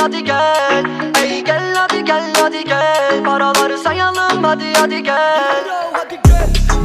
hadi 0.00 0.24
gel. 0.24 0.84
Ey 1.22 1.44
gel 1.44 1.74
hadi 1.74 2.04
gel 2.04 2.32
hadi 2.40 2.64
gel. 2.64 3.24
Paraları 3.24 3.78
sayalım 3.78 4.44
hadi 4.44 4.72
hadi 4.74 5.02
gel 5.02 5.78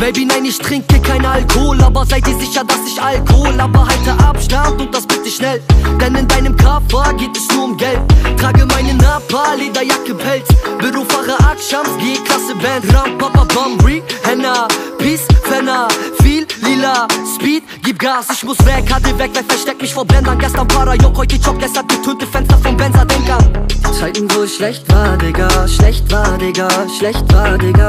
Baby, 0.03 0.25
nein, 0.25 0.43
ich 0.43 0.57
trinke 0.57 0.99
kein 0.99 1.25
Alkohol, 1.25 1.81
aber 1.81 2.05
seid 2.05 2.27
ihr 2.27 2.37
sicher, 2.37 2.65
dass 2.65 2.81
ich 2.85 3.01
Alkohol, 3.01 3.57
aber 3.57 3.87
halte 3.87 4.11
Abstand 4.21 4.81
und 4.81 4.93
das 4.93 5.07
bitte 5.07 5.29
schnell, 5.29 5.61
denn 5.97 6.13
in 6.15 6.27
deinem 6.27 6.57
Koffer 6.57 7.13
geht 7.13 7.37
es 7.37 7.47
nur 7.55 7.63
um 7.63 7.77
Geld. 7.77 8.01
Trage 8.37 8.65
meine 8.65 8.95
Napa, 8.95 9.53
Lederjacke, 9.53 10.13
Pelz 10.13 10.49
Bürofahrer, 10.79 11.39
Akshams, 11.49 11.97
G-Klasse, 11.99 12.53
Band 12.61 12.93
Ram, 12.93 13.17
Papa, 13.17 13.47
Bombri, 13.53 14.03
Henna 14.25 14.67
Peace, 14.97 15.25
Fenner, 15.43 15.87
viel, 16.21 16.45
lila 16.63 17.07
Speed, 17.37 17.63
gib 17.81 17.97
Gas, 17.97 18.27
ich 18.33 18.43
muss 18.43 18.59
weg, 18.65 18.83
HD 18.89 19.17
weg, 19.17 19.31
wer 19.31 19.43
versteckt 19.45 19.81
mich 19.81 19.93
vor 19.93 20.03
Blendern 20.03 20.37
Gestern 20.37 20.67
Para, 20.67 20.95
Jok, 20.95 21.15
heute 21.15 21.37
Job, 21.37 21.57
gestern 21.59 21.87
getönte 21.87 22.27
Fenster 22.27 22.57
vom 22.57 22.75
Benzer, 22.75 23.05
denk 23.05 23.29
an 23.29 23.63
Zeiten, 24.03 24.27
wo 24.35 24.43
ich 24.43 24.55
schlecht 24.55 24.91
war, 24.91 25.17
Digga, 25.17 25.67
schlecht 25.67 26.11
war, 26.11 26.37
Digga, 26.37 26.67
schlecht 26.97 27.31
war, 27.31 27.57
Digga. 27.57 27.87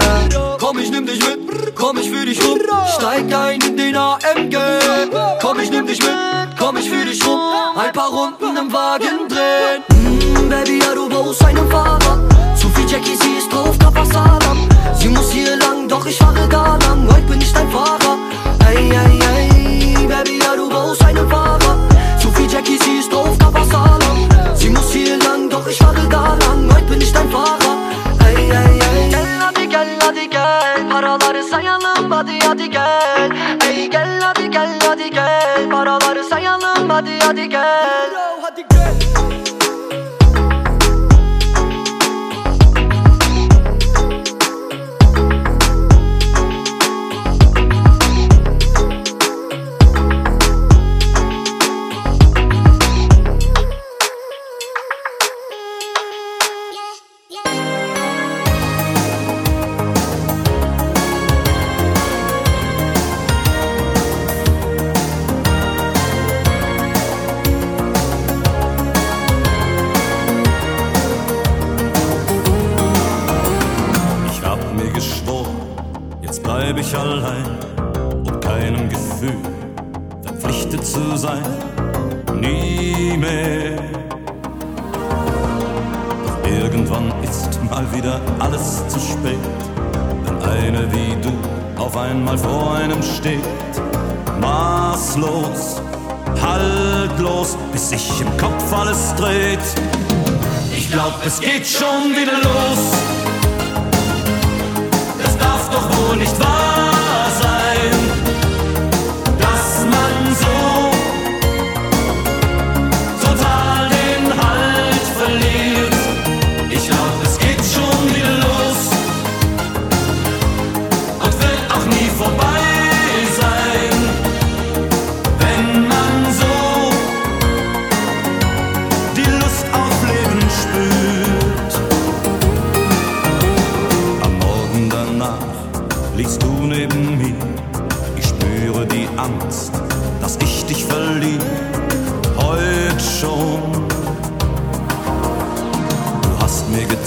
Komm, 0.60 0.78
ich 0.78 0.90
nimm 0.90 1.06
dich 1.06 1.18
mit, 1.18 1.74
komm, 1.74 1.96
ich 1.96 2.03
führ 2.10 2.26
dich 2.26 2.42
rum. 2.44 2.58
Steig 2.96 3.32
ein 3.32 3.60
in 3.60 3.76
den 3.76 3.96
AMG 3.96 4.56
Komm, 5.40 5.60
ich 5.60 5.70
nimm 5.70 5.86
dich 5.86 6.00
mit, 6.00 6.58
komm, 6.58 6.76
ich 6.76 6.88
führ 6.88 7.04
dich 7.04 7.24
rum. 7.26 7.40
Ein 7.76 7.92
paar 7.92 8.10
Runden 8.10 8.56
im 8.56 8.72
Wagen 8.72 9.28
drehen. 9.28 9.82
Mm, 9.88 10.48
Baby, 10.48 10.80
ja, 10.80 10.94
du 10.94 11.08
brauchst 11.08 11.44
einen 11.44 11.70
Fahrer. 11.70 12.18
Zu 12.56 12.68
viel 12.70 12.88
Jackie, 12.88 13.16
sie 13.16 13.38
ist 13.38 13.52
drauf, 13.52 13.78
Kapasalam 13.78 14.68
Sie 14.94 15.08
muss 15.08 15.30
hier 15.32 15.56
lang, 15.56 15.88
doch 15.88 16.06
ich 16.06 16.16
fahre 16.16 16.48
da 16.48 16.78
lang. 16.86 17.06
Heute 17.12 17.22
bin 17.22 17.40
ich 17.40 17.52
dein 17.52 17.70
Fahrer. 17.70 18.16
Ey, 18.68 18.90
ey, 18.90 19.18
ey, 19.36 20.06
Baby, 20.06 20.38
ja, 20.42 20.56
du 20.56 20.68
brauchst 20.68 21.04
einen 21.04 21.28
Fahrer. 21.28 21.76
Zu 22.20 22.30
viel 22.32 22.50
Jackie, 22.50 22.78
sie 22.78 22.98
ist 23.00 23.12
drauf, 23.12 23.36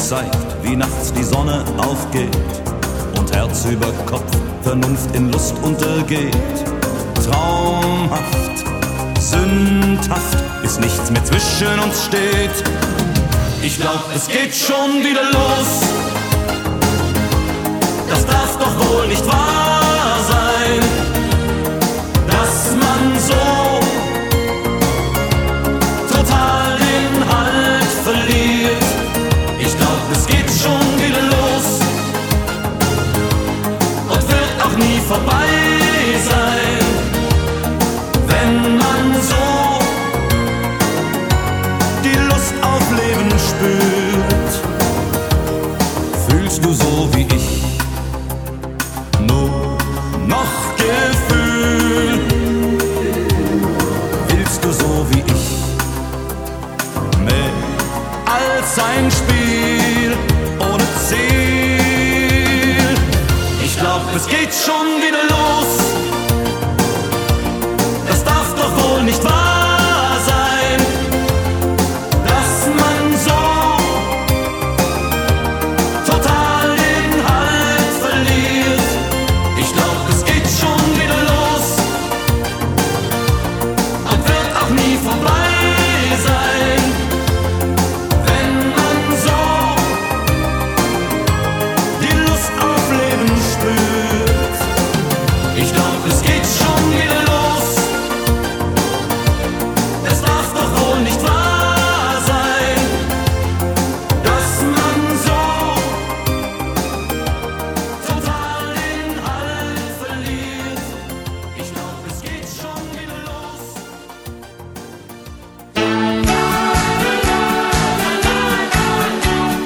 gezeigt, 0.08 0.38
wie 0.64 0.78
nachts 0.78 1.12
die 1.12 1.24
Sonne 1.24 1.66
aufgeht 1.78 2.32
und 3.20 3.36
Herz 3.36 3.66
über 3.66 3.92
Kopf, 4.06 4.32
Vernunft 4.62 5.14
in 5.14 5.34
Lust 5.34 5.54
untergeht. 5.62 6.34
Traumhaft, 7.26 8.64
sündhaft 9.20 10.38
ist 10.64 10.80
nichts 10.80 11.12
mehr 11.12 11.26
zwischen 11.26 11.78
uns 11.84 12.06
steht. 12.06 12.64
Ich 13.62 13.82
glaub, 13.82 14.06
es 14.16 14.30
geht 14.30 14.56
schon 14.56 15.04
wieder 15.04 15.24
los. 15.34 15.82
Das 18.10 18.26
darf 18.26 18.58
doch 18.58 18.90
wohl 18.90 19.08
nicht 19.08 19.28
wahr 19.28 19.57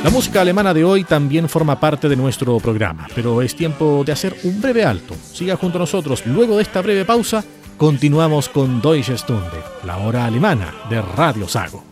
La 0.03 0.09
música 0.09 0.41
alemana 0.41 0.73
de 0.73 0.83
hoy 0.83 1.03
también 1.03 1.47
forma 1.47 1.79
parte 1.79 2.09
de 2.09 2.15
nuestro 2.15 2.57
programa, 2.59 3.07
pero 3.13 3.43
es 3.43 3.55
tiempo 3.55 4.03
de 4.03 4.11
hacer 4.11 4.35
un 4.43 4.59
breve 4.59 4.83
alto. 4.83 5.15
Siga 5.31 5.55
junto 5.55 5.77
a 5.77 5.81
nosotros. 5.81 6.25
Luego 6.25 6.57
de 6.57 6.63
esta 6.63 6.81
breve 6.81 7.05
pausa, 7.05 7.43
continuamos 7.77 8.49
con 8.49 8.81
Deutsche 8.81 9.15
Stunde, 9.15 9.61
la 9.85 9.97
hora 9.97 10.25
alemana 10.25 10.73
de 10.89 11.01
Radio 11.03 11.47
Sago. 11.47 11.83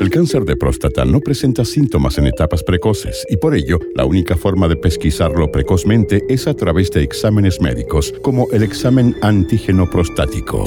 El 0.00 0.08
cáncer 0.08 0.46
de 0.46 0.56
próstata 0.56 1.04
no 1.04 1.20
presenta 1.20 1.62
síntomas 1.62 2.16
en 2.16 2.26
etapas 2.26 2.62
precoces 2.62 3.26
y 3.28 3.36
por 3.36 3.54
ello 3.54 3.78
la 3.94 4.06
única 4.06 4.34
forma 4.34 4.66
de 4.66 4.76
pesquisarlo 4.76 5.52
precozmente 5.52 6.24
es 6.30 6.46
a 6.46 6.54
través 6.54 6.90
de 6.90 7.02
exámenes 7.02 7.60
médicos 7.60 8.14
como 8.22 8.48
el 8.50 8.62
examen 8.62 9.14
antígeno 9.20 9.90
prostático. 9.90 10.64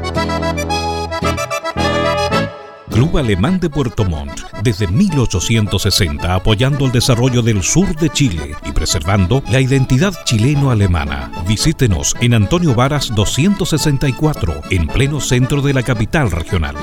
Club 3.00 3.18
Alemán 3.18 3.62
de 3.62 3.70
Puerto 3.70 4.04
Montt, 4.04 4.42
desde 4.62 4.86
1860 4.86 6.36
apoyando 6.36 6.86
el 6.86 6.92
desarrollo 6.92 7.42
del 7.42 7.64
sur 7.64 7.96
de 7.96 8.10
Chile 8.10 8.58
y 8.66 8.74
preservando 8.74 9.42
la 9.50 9.62
identidad 9.62 10.14
chileno-alemana. 10.26 11.32
Visítenos 11.48 12.14
en 12.20 12.34
Antonio 12.34 12.76
Varas 12.76 13.16
264, 13.16 14.64
en 14.70 14.88
pleno 14.88 15.22
centro 15.22 15.62
de 15.62 15.74
la 15.74 15.82
capital 15.82 16.30
regional. 16.30 16.76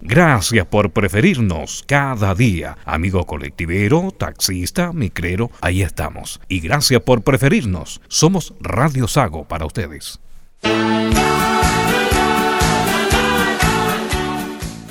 Gracias 0.00 0.66
por 0.66 0.90
preferirnos 0.90 1.84
cada 1.86 2.34
día, 2.34 2.78
amigo 2.86 3.24
colectivero, 3.24 4.10
taxista, 4.10 4.92
micrero, 4.92 5.52
ahí 5.60 5.82
estamos. 5.82 6.40
Y 6.48 6.58
gracias 6.58 7.02
por 7.02 7.22
preferirnos. 7.22 8.00
Somos 8.08 8.52
Radio 8.58 9.06
Sago 9.06 9.46
para 9.46 9.64
ustedes. 9.64 10.18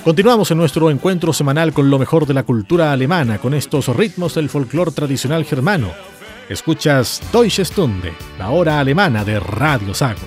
Continuamos 0.05 0.51
en 0.51 0.59
nuestro 0.59 0.91
encuentro 0.91 1.33
semanal 1.33 1.73
con 1.73 1.89
lo 1.89 1.97
mejor 1.97 2.27
de 2.27 2.35
la 2.35 2.43
cultura 2.43 2.91
alemana, 2.91 3.39
con 3.39 3.55
estos 3.55 3.87
ritmos 3.87 4.35
del 4.35 4.49
folclore 4.49 4.91
tradicional 4.91 5.45
germano. 5.45 5.89
Escuchas 6.47 7.23
Deutsche 7.33 7.65
Stunde, 7.65 8.13
la 8.37 8.51
hora 8.51 8.79
alemana 8.79 9.25
de 9.25 9.39
Radio 9.39 9.95
Sago. 9.95 10.19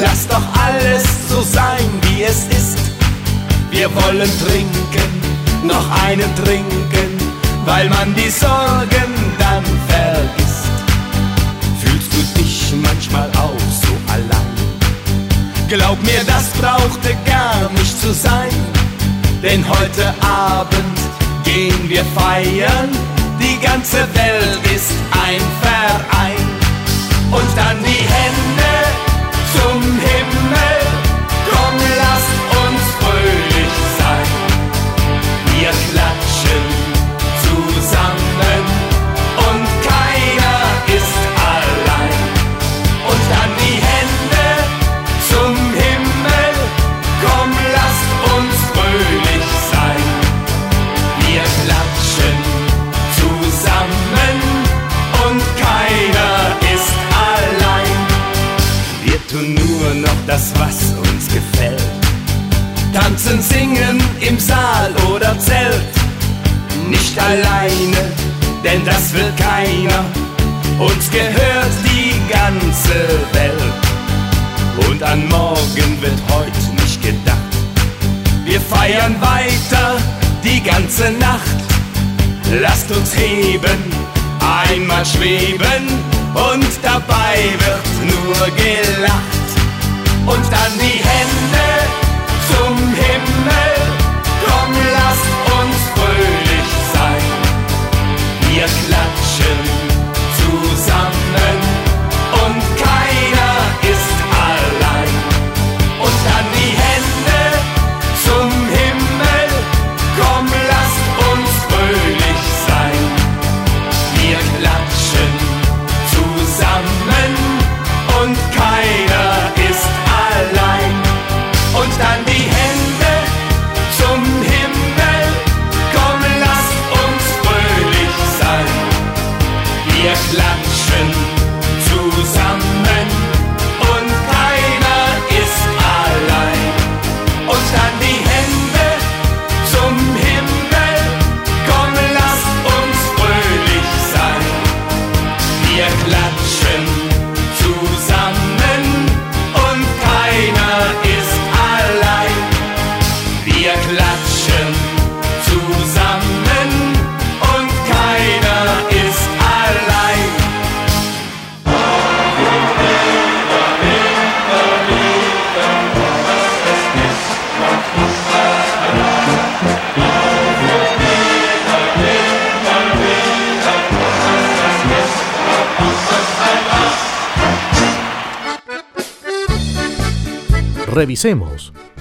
Lass 0.00 0.28
doch 0.28 0.46
alles 0.62 1.02
so 1.28 1.42
sein, 1.42 1.90
wie 2.02 2.22
es 2.22 2.46
ist. 2.50 2.78
Wir 3.72 3.92
wollen 3.96 4.30
trinken, 4.46 5.66
noch 5.66 5.90
einen 6.04 6.32
trinken, 6.36 7.18
weil 7.64 7.88
man 7.88 8.14
die 8.14 8.30
Sorgen 8.30 9.28
Glaub 15.68 16.02
mir, 16.02 16.24
das 16.24 16.48
brauchte 16.52 17.14
gar 17.26 17.70
nicht 17.72 18.00
zu 18.00 18.14
sein, 18.14 18.48
denn 19.42 19.62
heute 19.68 20.14
Abend 20.22 20.98
gehen 21.44 21.88
wir 21.90 22.02
feiern. 22.16 22.88
Die 23.38 23.60
ganze 23.60 23.98
Welt 24.14 24.60
ist 24.74 24.92
ein 25.12 25.42
Verein. 25.60 26.48
Und 27.30 27.48
dann 27.54 27.76
die 27.84 28.02
Hände 28.16 28.72
zum 29.52 29.82
Himmel, 29.82 30.77
im 64.28 64.38
Saal 64.38 64.92
oder 65.10 65.38
Zelt. 65.38 65.94
Nicht 66.88 67.18
alleine, 67.18 68.02
denn 68.62 68.84
das 68.84 69.12
will 69.14 69.32
keiner. 69.36 70.04
Uns 70.78 71.10
gehört 71.10 71.74
die 71.84 72.12
ganze 72.32 72.98
Welt. 73.32 74.88
Und 74.88 75.02
an 75.02 75.26
morgen 75.28 76.00
wird 76.00 76.20
heute 76.30 76.82
nicht 76.82 77.02
gedacht. 77.02 77.38
Wir 78.44 78.60
feiern 78.60 79.16
weiter 79.20 79.96
die 80.44 80.62
ganze 80.62 81.10
Nacht. 81.12 81.58
Lasst 82.62 82.90
uns 82.90 83.14
heben, 83.16 83.80
einmal 84.40 85.04
schweben 85.04 85.84
und 86.34 86.70
dabei 86.82 87.36
wird 87.64 87.88
nur 88.12 88.46
gelacht. 88.56 89.48
Und 90.26 90.44
dann 90.52 90.72
die 90.78 91.00
Hände 91.10 91.68
zum 92.48 92.76
Himmel, 92.94 93.67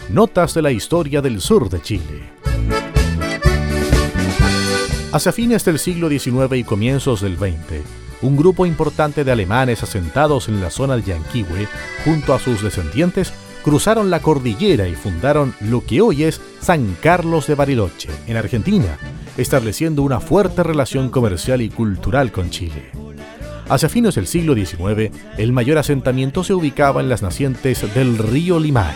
Notas 0.09 0.53
de 0.53 0.61
la 0.61 0.69
historia 0.69 1.23
del 1.23 1.41
sur 1.41 1.71
de 1.71 1.81
Chile. 1.81 2.29
Hacia 5.11 5.31
fines 5.31 5.65
del 5.65 5.79
siglo 5.79 6.07
XIX 6.07 6.55
y 6.55 6.63
comienzos 6.63 7.21
del 7.21 7.35
XX, 7.35 7.81
un 8.21 8.37
grupo 8.37 8.67
importante 8.67 9.23
de 9.23 9.31
alemanes 9.31 9.81
asentados 9.81 10.49
en 10.49 10.61
la 10.61 10.69
zona 10.69 10.97
de 10.97 11.01
Yanquihue, 11.01 11.67
junto 12.05 12.35
a 12.35 12.39
sus 12.39 12.61
descendientes, 12.61 13.33
cruzaron 13.63 14.11
la 14.11 14.19
cordillera 14.19 14.87
y 14.87 14.93
fundaron 14.93 15.55
lo 15.61 15.83
que 15.83 15.99
hoy 16.01 16.23
es 16.23 16.39
San 16.61 16.95
Carlos 17.01 17.47
de 17.47 17.55
Bariloche, 17.55 18.09
en 18.27 18.37
Argentina, 18.37 18.99
estableciendo 19.35 20.03
una 20.03 20.19
fuerte 20.19 20.61
relación 20.61 21.09
comercial 21.09 21.63
y 21.63 21.69
cultural 21.69 22.31
con 22.31 22.51
Chile. 22.51 22.91
Hacia 23.69 23.89
fines 23.89 24.15
del 24.15 24.27
siglo 24.27 24.55
XIX, 24.55 25.11
el 25.37 25.51
mayor 25.51 25.77
asentamiento 25.77 26.43
se 26.43 26.53
ubicaba 26.53 27.01
en 27.01 27.09
las 27.09 27.21
nacientes 27.21 27.93
del 27.93 28.17
río 28.17 28.59
Limay. 28.59 28.95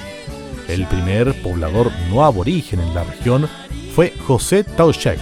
El 0.69 0.85
primer 0.87 1.33
poblador 1.41 1.91
no 2.09 2.23
aborigen 2.23 2.79
en 2.79 2.93
la 2.93 3.03
región 3.03 3.49
fue 3.93 4.13
José 4.25 4.63
Tauchek, 4.63 5.19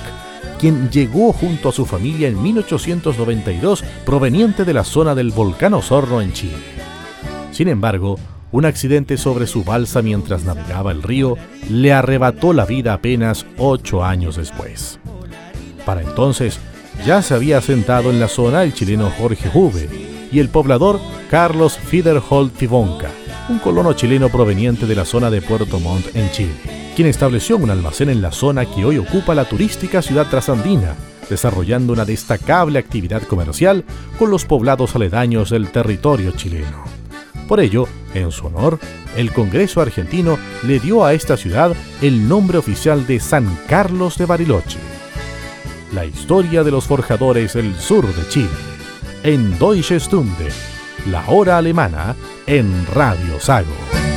quien 0.60 0.92
llegó 0.92 1.34
junto 1.34 1.70
a 1.70 1.72
su 1.72 1.88
familia 1.88 2.28
en 2.28 2.40
1892 2.40 3.84
proveniente 4.06 4.66
de 4.66 4.74
la 4.74 4.84
zona 4.84 5.16
del 5.16 5.32
volcán 5.32 5.74
Osorno 5.74 6.22
en 6.22 6.32
Chile. 6.32 6.58
Sin 7.52 7.70
embargo, 7.70 8.20
un 8.52 8.66
accidente 8.66 9.18
sobre 9.18 9.48
su 9.48 9.64
balsa 9.64 10.04
mientras 10.04 10.44
navegaba 10.44 10.92
el 10.92 11.02
río 11.02 11.38
le 11.70 11.92
arrebató 11.92 12.54
la 12.54 12.66
vida 12.66 12.94
apenas 12.94 13.48
ocho 13.58 14.04
años 14.04 14.36
después. 14.36 15.00
Para 15.86 16.02
entonces, 16.02 16.60
ya 17.06 17.22
se 17.22 17.34
había 17.34 17.58
asentado 17.60 18.10
en 18.10 18.20
la 18.20 18.28
zona 18.28 18.64
el 18.64 18.74
chileno 18.74 19.12
Jorge 19.18 19.50
Juve 19.50 19.90
y 20.32 20.40
el 20.40 20.50
poblador 20.50 21.00
Carlos 21.30 21.78
Fiderholt 21.78 22.56
Fibonca, 22.56 23.10
un 23.50 23.60
colono 23.60 23.94
chileno 23.94 24.30
proveniente 24.30 24.86
de 24.86 24.96
la 24.96 25.06
zona 25.06 25.30
de 25.30 25.42
Puerto 25.42 25.80
Montt 25.80 26.16
en 26.16 26.30
Chile, 26.32 26.54
quien 26.96 27.08
estableció 27.08 27.58
un 27.58 27.70
almacén 27.70 28.10
en 28.10 28.22
la 28.22 28.32
zona 28.32 28.66
que 28.66 28.86
hoy 28.86 28.98
ocupa 28.98 29.34
la 29.34 29.46
turística 29.46 30.02
ciudad 30.02 30.28
trasandina, 30.28 30.96
desarrollando 31.30 31.94
una 31.94 32.06
destacable 32.06 32.80
actividad 32.80 33.24
comercial 33.24 33.86
con 34.18 34.30
los 34.32 34.46
poblados 34.46 34.96
aledaños 34.96 35.50
del 35.50 35.70
territorio 35.70 36.32
chileno. 36.32 36.84
Por 37.48 37.60
ello, 37.60 37.88
en 38.14 38.32
su 38.32 38.48
honor, 38.48 38.80
el 39.16 39.32
Congreso 39.32 39.82
argentino 39.82 40.38
le 40.64 40.80
dio 40.80 41.04
a 41.06 41.14
esta 41.14 41.38
ciudad 41.38 41.74
el 42.02 42.28
nombre 42.28 42.58
oficial 42.58 43.08
de 43.08 43.20
San 43.20 43.58
Carlos 43.68 44.18
de 44.18 44.26
Bariloche 44.26 44.99
la 45.92 46.06
historia 46.06 46.64
de 46.64 46.72
los 46.72 46.86
forjadores 46.86 47.54
del 47.54 47.76
sur 47.76 48.06
de 48.06 48.28
Chile, 48.30 48.50
en 49.24 49.58
Deutsche 49.58 50.00
Stunde, 50.00 50.50
la 51.10 51.24
hora 51.28 51.58
alemana, 51.58 52.16
en 52.46 52.86
Radio 52.94 53.40
Sago. 53.40 54.09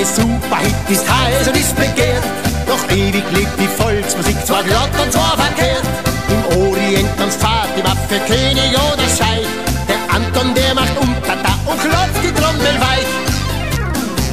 Nagelneue 0.00 0.06
Superhit 0.06 0.74
ist 0.88 1.04
heiß 1.08 1.48
und 1.48 1.56
ist 1.56 1.76
begehrt. 1.76 2.24
Doch 2.66 2.90
ewig 2.90 3.24
lebt 3.32 3.58
die 3.58 3.66
Volksmusik, 3.66 4.36
zwar 4.46 4.62
glatt 4.62 4.90
und 5.02 5.12
zwar 5.12 5.36
verkehrt. 5.36 5.82
Im 6.28 6.58
Orient 6.62 7.08
tanzt 7.18 7.40
Fahrt 7.40 7.68
die 7.76 7.84
Waffe, 7.84 8.20
König 8.26 8.70
oder 8.72 9.08
Scheich. 9.08 9.46
Der 9.88 9.98
Anton, 10.14 10.54
der 10.54 10.74
macht 10.74 10.96
Umtata 10.98 11.54
und 11.66 11.80
klopft 11.80 12.22
die 12.22 12.32
Trommel 12.32 12.76
weich. 12.80 13.10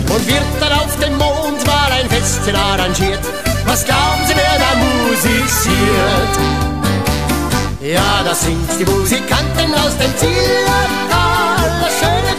Und 0.09 0.27
wird 0.27 0.43
dann 0.59 0.73
auf 0.73 0.97
dem 0.99 1.17
Mond 1.17 1.65
mal 1.65 1.91
ein 1.91 2.09
Festchen 2.09 2.55
arrangiert. 2.55 3.19
Was 3.65 3.83
glauben 3.83 4.23
Sie, 4.25 4.35
wer 4.35 4.57
da 4.59 4.71
musiziert? 4.77 6.33
Ja, 7.81 8.23
da 8.23 8.33
singt 8.33 8.79
die 8.79 8.85
Musikantin 8.85 9.73
aus 9.75 9.97
dem 9.97 10.15
Zillertal, 10.17 11.71
das 11.81 11.99
schöne 11.99 12.36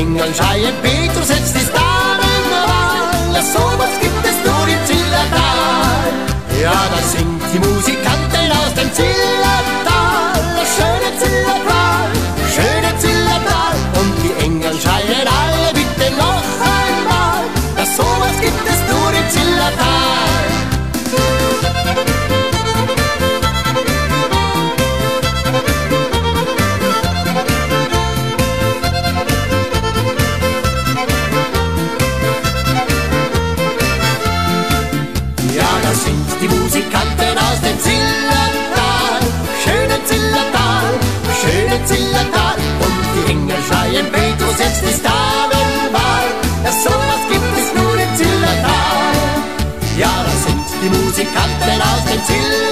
Engel 0.00 0.34
schreien, 0.34 0.74
Petrus 0.80 1.28
setzt 1.28 1.54
die 1.54 1.66
Damenwahl, 1.76 3.34
ja, 3.34 3.42
sowas 3.42 3.92
gibt 4.00 4.24
es 4.24 4.36
nur 4.46 4.66
im 4.66 4.82
Zillertal. 4.86 6.08
Ja, 6.58 6.72
da 6.72 7.02
singt 7.06 7.42
die 7.52 7.58
Musikantin 7.58 8.50
aus 8.50 8.72
dem 8.78 8.90
Zillertal, 8.94 9.79
Zillertal. 41.86 42.56
Und 42.84 42.96
die 43.14 43.32
Engel 43.32 43.58
schreien, 43.68 44.06
Petrus, 44.12 44.58
jetzt 44.58 44.82
ist 44.82 45.04
Damenwahl. 45.04 46.28
Ja, 46.64 46.72
sowas 46.72 47.22
gibt 47.30 47.52
es 47.60 47.68
nur 47.74 47.94
im 47.94 48.16
Zillertal. 48.16 49.14
Ja, 49.96 50.12
da 50.24 50.32
sind 50.44 50.64
die 50.82 50.88
Musikanten 50.88 51.78
aus 51.90 52.04
dem 52.10 52.22
Zillertal, 52.24 52.69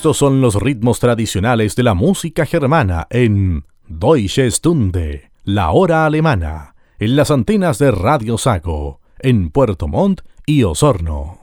Estos 0.00 0.16
son 0.16 0.40
los 0.40 0.54
ritmos 0.54 0.98
tradicionales 0.98 1.76
de 1.76 1.82
la 1.82 1.92
música 1.92 2.46
germana 2.46 3.06
en 3.10 3.66
Deutsche 3.86 4.50
Stunde, 4.50 5.30
la 5.44 5.72
hora 5.72 6.06
alemana, 6.06 6.74
en 6.98 7.16
las 7.16 7.30
antenas 7.30 7.78
de 7.78 7.90
Radio 7.90 8.38
Sago, 8.38 9.00
en 9.18 9.50
Puerto 9.50 9.88
Montt 9.88 10.22
y 10.46 10.62
Osorno. 10.62 11.40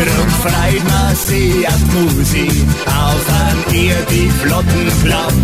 Drum 0.00 0.30
freit 0.42 0.82
man 0.88 1.14
sich 1.14 1.68
auf 1.68 1.82
die 1.92 2.16
Musik, 2.16 2.66
auf 2.86 3.24
an 3.44 3.74
ihr 3.74 3.96
die 4.10 4.30
flotten 4.40 4.90
Klamm. 5.04 5.36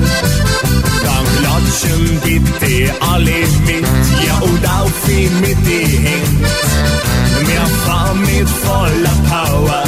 Dann 1.05 1.27
klatschen 1.37 2.21
bitte 2.25 2.95
alle 3.01 3.41
mit, 3.67 3.85
ja 4.27 4.37
und 4.41 4.65
auf 4.67 5.09
ihn 5.09 5.41
mit 5.41 5.59
die 5.67 5.99
Hände. 6.07 6.49
Wir 7.45 7.67
fahren 7.85 8.21
mit 8.21 8.49
voller 8.49 9.17
Power, 9.29 9.85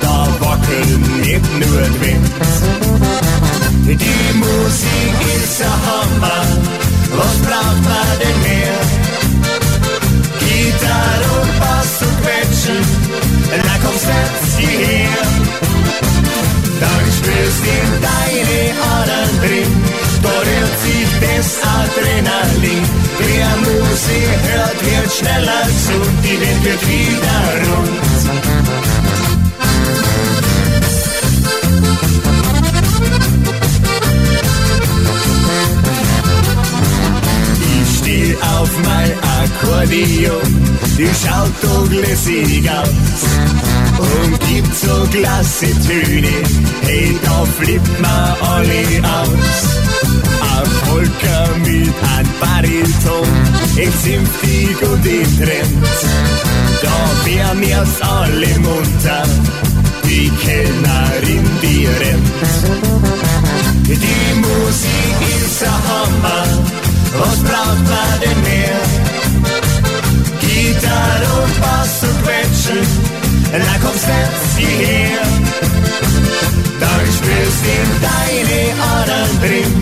da 0.00 0.26
wackeln 0.40 1.20
nicht 1.20 1.52
nur 1.52 1.82
die 1.82 2.00
Wind. 2.00 2.34
Die 3.86 4.38
Musik 4.38 5.16
ist 5.36 5.62
ein 5.62 5.68
Hammer, 5.86 6.46
was 7.16 7.36
braucht 7.46 7.82
man 7.84 8.10
denn 8.20 8.38
mehr? 8.42 8.80
Gitarre 10.40 11.40
und 11.42 11.60
Bass 11.60 12.02
und 12.02 12.16
Quetschen, 12.22 12.80
na 13.84 13.90
komm, 13.90 13.98
setz 13.98 14.56
dich 14.56 14.78
her. 14.88 15.26
Dann 16.80 17.06
spürst 17.16 17.64
in 17.76 17.90
deine 18.08 18.60
Adern 18.96 19.32
drin, 19.40 19.72
da 20.22 20.34
rührt 20.48 20.76
sich 20.84 21.10
das 21.20 21.48
Adrenalin. 21.80 22.84
Wer 23.18 23.50
Musik 23.66 24.38
hört, 24.52 24.78
wird 24.84 25.10
schneller 25.12 25.62
gesund, 25.66 26.14
die 26.24 26.36
Welt 26.40 26.62
wird 26.64 26.82
wieder 26.88 27.40
rund. 27.68 28.04
spiel 38.14 38.36
auf 38.36 38.70
mein 38.84 39.12
Akkordeon. 39.42 40.40
Die 40.96 41.10
schaut 41.22 41.52
so 41.60 41.84
lässig 41.90 42.70
aus 42.70 43.20
und 43.98 44.40
gibt 44.48 44.74
so 44.76 45.06
klasse 45.10 45.66
Töne, 45.86 46.36
hey, 46.82 47.18
da 47.24 47.44
flippt 47.58 48.00
man 48.00 48.36
alle 48.40 48.84
aus. 49.02 49.60
Ein 50.40 50.70
Volker 50.84 51.48
mit 51.64 51.94
ein 52.16 52.28
Bariton, 52.40 53.28
es 53.76 54.02
symphig 54.04 54.82
und 54.82 55.04
im 55.04 55.38
Trend, 55.38 55.84
da 56.82 57.24
wär 57.24 57.54
mir's 57.54 58.00
alle 58.00 58.58
munter, 58.60 59.24
die 60.04 60.30
Kellnerin, 60.42 61.50
die 61.62 61.86
rennt. 61.86 62.34
Die 63.86 64.40
Musik 64.40 65.44
ist 65.44 65.62
ein 65.62 65.70
Hammer, 65.88 66.83
was 67.18 67.38
braucht 67.48 67.84
man 67.92 68.20
denn 68.22 68.40
mehr? 68.42 68.80
Gitarre 70.40 71.42
und 71.42 71.60
Bass 71.60 72.02
und 72.02 72.16
Quetschen, 72.22 72.86
na 73.52 73.74
komm, 73.82 73.96
setz 74.06 74.56
dich 74.56 74.78
her. 74.88 75.26
Dann 76.80 77.06
spürst 77.16 77.64
in 77.78 77.90
deine 78.08 78.60
Adern 78.96 79.32
drin, 79.40 79.72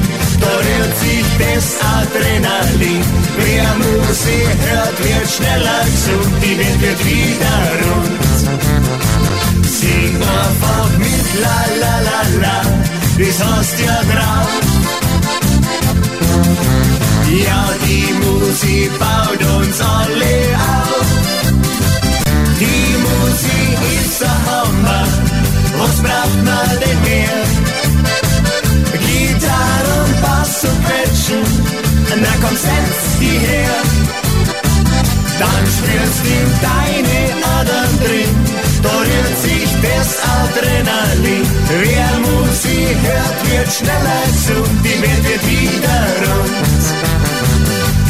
da 0.40 0.52
rührt 0.66 0.94
sich 0.98 1.26
das 1.42 1.66
Adrenalin. 1.98 3.04
Wer 3.38 3.70
Musik 3.82 4.56
hört, 4.68 4.96
wird 5.04 5.28
schneller 5.36 5.82
gesund, 5.84 6.32
die 6.42 6.56
Welt 6.58 6.80
wird 6.80 7.00
wieder 7.04 7.58
rund. 7.82 8.22
Sing 9.66 10.14
einfach 10.16 10.90
mit 10.98 11.26
la 11.42 11.60
la 11.82 11.94
la 12.08 12.20
la, 12.42 12.58
das 13.18 13.38
hast 13.44 13.78
ja 13.80 13.98
drauf. 14.12 14.52
Ja, 17.32 17.66
die 17.88 18.12
Musik 18.12 18.90
baut 18.98 19.42
uns 19.56 19.80
alle 19.80 20.36
auf. 20.76 21.06
Die 22.60 22.96
Musik 23.08 23.78
ist 24.04 24.20
der 24.20 24.28
Hammer, 24.28 25.06
was 25.78 25.96
braucht 26.02 26.44
man 26.44 26.78
denn 26.78 27.00
mehr? 27.08 27.42
Gitarre 28.92 30.04
und 30.04 30.20
Bass 30.20 30.64
und 30.64 30.78
Quetschen, 30.84 31.42
da 32.22 32.46
kommt 32.46 32.60
selbst 32.60 33.12
die 33.18 33.38
her. 33.48 33.80
Dann 35.38 35.64
spürst 35.76 36.24
in 36.36 36.48
deine 36.68 37.20
Adern 37.56 37.98
drin, 38.04 38.32
da 38.82 38.90
rührt 38.90 39.38
sich 39.40 39.70
das 39.80 40.08
Adrenalin. 40.36 41.46
Wer 41.80 42.10
Musik 42.28 42.96
hört, 43.08 43.50
wird 43.50 43.72
schneller 43.72 44.22
gesund, 44.26 44.84
die 44.84 45.00
Welt 45.00 45.24
wird 45.24 45.44
wieder 45.48 45.98
rund. 46.28 47.21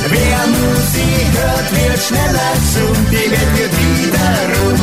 Wer 0.08 0.46
Musik 0.46 1.28
hört, 1.38 1.70
wird 1.72 2.02
schneller 2.02 2.52
gesund, 2.54 3.08
die 3.10 3.30
Welt 3.30 3.58
wird 3.58 3.72
wieder 3.78 4.58
rund. 4.60 4.82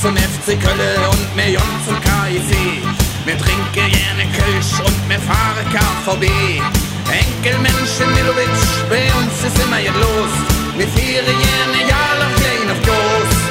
Zum 0.00 0.16
FC 0.16 0.60
Kölle 0.60 1.08
und 1.10 1.52
Jon 1.52 1.62
zum 1.86 2.00
KIC. 2.00 3.01
Vi 3.26 3.32
drinker 3.42 3.86
gjerne 3.94 4.24
køys 4.36 4.70
og 4.84 4.90
vi 4.90 5.02
med 5.08 5.20
farekar 5.28 5.92
forbi. 6.06 6.38
Enkeltmennesket 7.22 8.08
Milovic 8.16 8.66
beønsker 8.90 9.54
seg 9.56 9.70
meg 9.70 9.86
et 9.90 9.98
lås. 10.02 10.38
Vi 10.78 10.90
firer 10.96 11.34
gjerne 11.44 11.88
Jarl 11.90 12.26
og 12.26 12.38
Klein 12.40 12.74
og 12.74 12.80
Gås. 12.88 13.42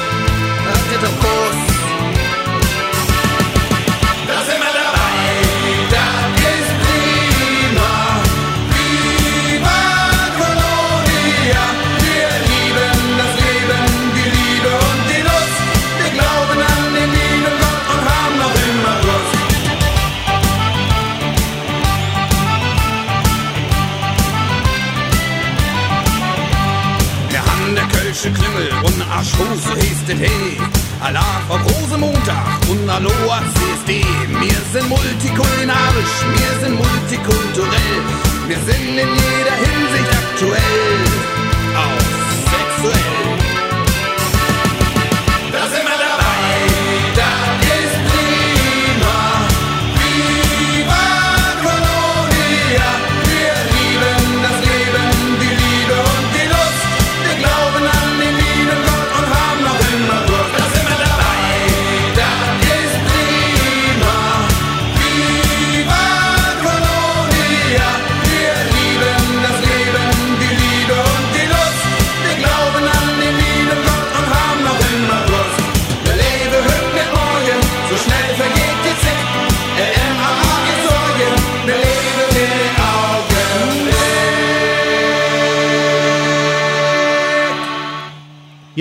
Es 30.12 30.20
hey. 30.20 30.58
Allah 31.00 31.40
vor 31.48 31.58
großem 31.60 32.00
Montag 32.00 32.60
und 32.68 32.88
Aloha 32.88 33.40
CSD. 33.54 34.04
Wir 34.28 34.60
sind 34.72 34.88
multikulinarisch, 34.88 36.16
wir 36.36 36.60
sind 36.60 36.74
multikulturell. 36.76 37.98
Wir 38.46 38.58
sind 38.58 38.88
in 38.88 39.08
jeder 39.08 39.56
Hinsicht 39.56 40.10
aktuell, 40.12 40.58
auch 41.76 42.02
sexuell. 42.50 43.21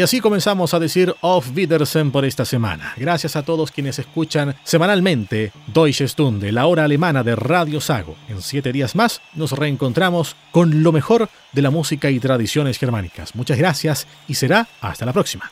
Y 0.02 0.04
así 0.04 0.20
comenzamos 0.20 0.74
a 0.74 0.80
decir 0.80 1.16
Auf 1.22 1.56
Wiedersehen 1.56 2.10
por 2.10 2.26
esta 2.26 2.43
semana. 2.43 2.95
Gracias 2.97 3.36
a 3.36 3.43
todos 3.43 3.70
quienes 3.70 3.99
escuchan 3.99 4.56
semanalmente 4.64 5.52
Deutsche 5.68 6.08
Stunde, 6.08 6.52
la 6.52 6.66
hora 6.66 6.86
alemana 6.86 7.22
de 7.22 7.36
Radio 7.36 7.80
Sago. 7.80 8.16
En 8.28 8.41
siete 8.41 8.72
días 8.72 8.95
más 8.95 9.22
nos 9.36 9.52
reencontramos 9.52 10.36
con 10.49 10.82
lo 10.82 10.91
mejor 10.91 11.30
de 11.52 11.62
la 11.62 11.70
música 11.70 12.10
y 12.10 12.20
tradiciones 12.20 12.80
germánicas. 12.80 13.36
Muchas 13.36 13.60
gracias 13.60 14.08
y 14.28 14.34
será 14.34 14.68
hasta 14.82 15.06
la 15.06 15.14
próxima. 15.14 15.52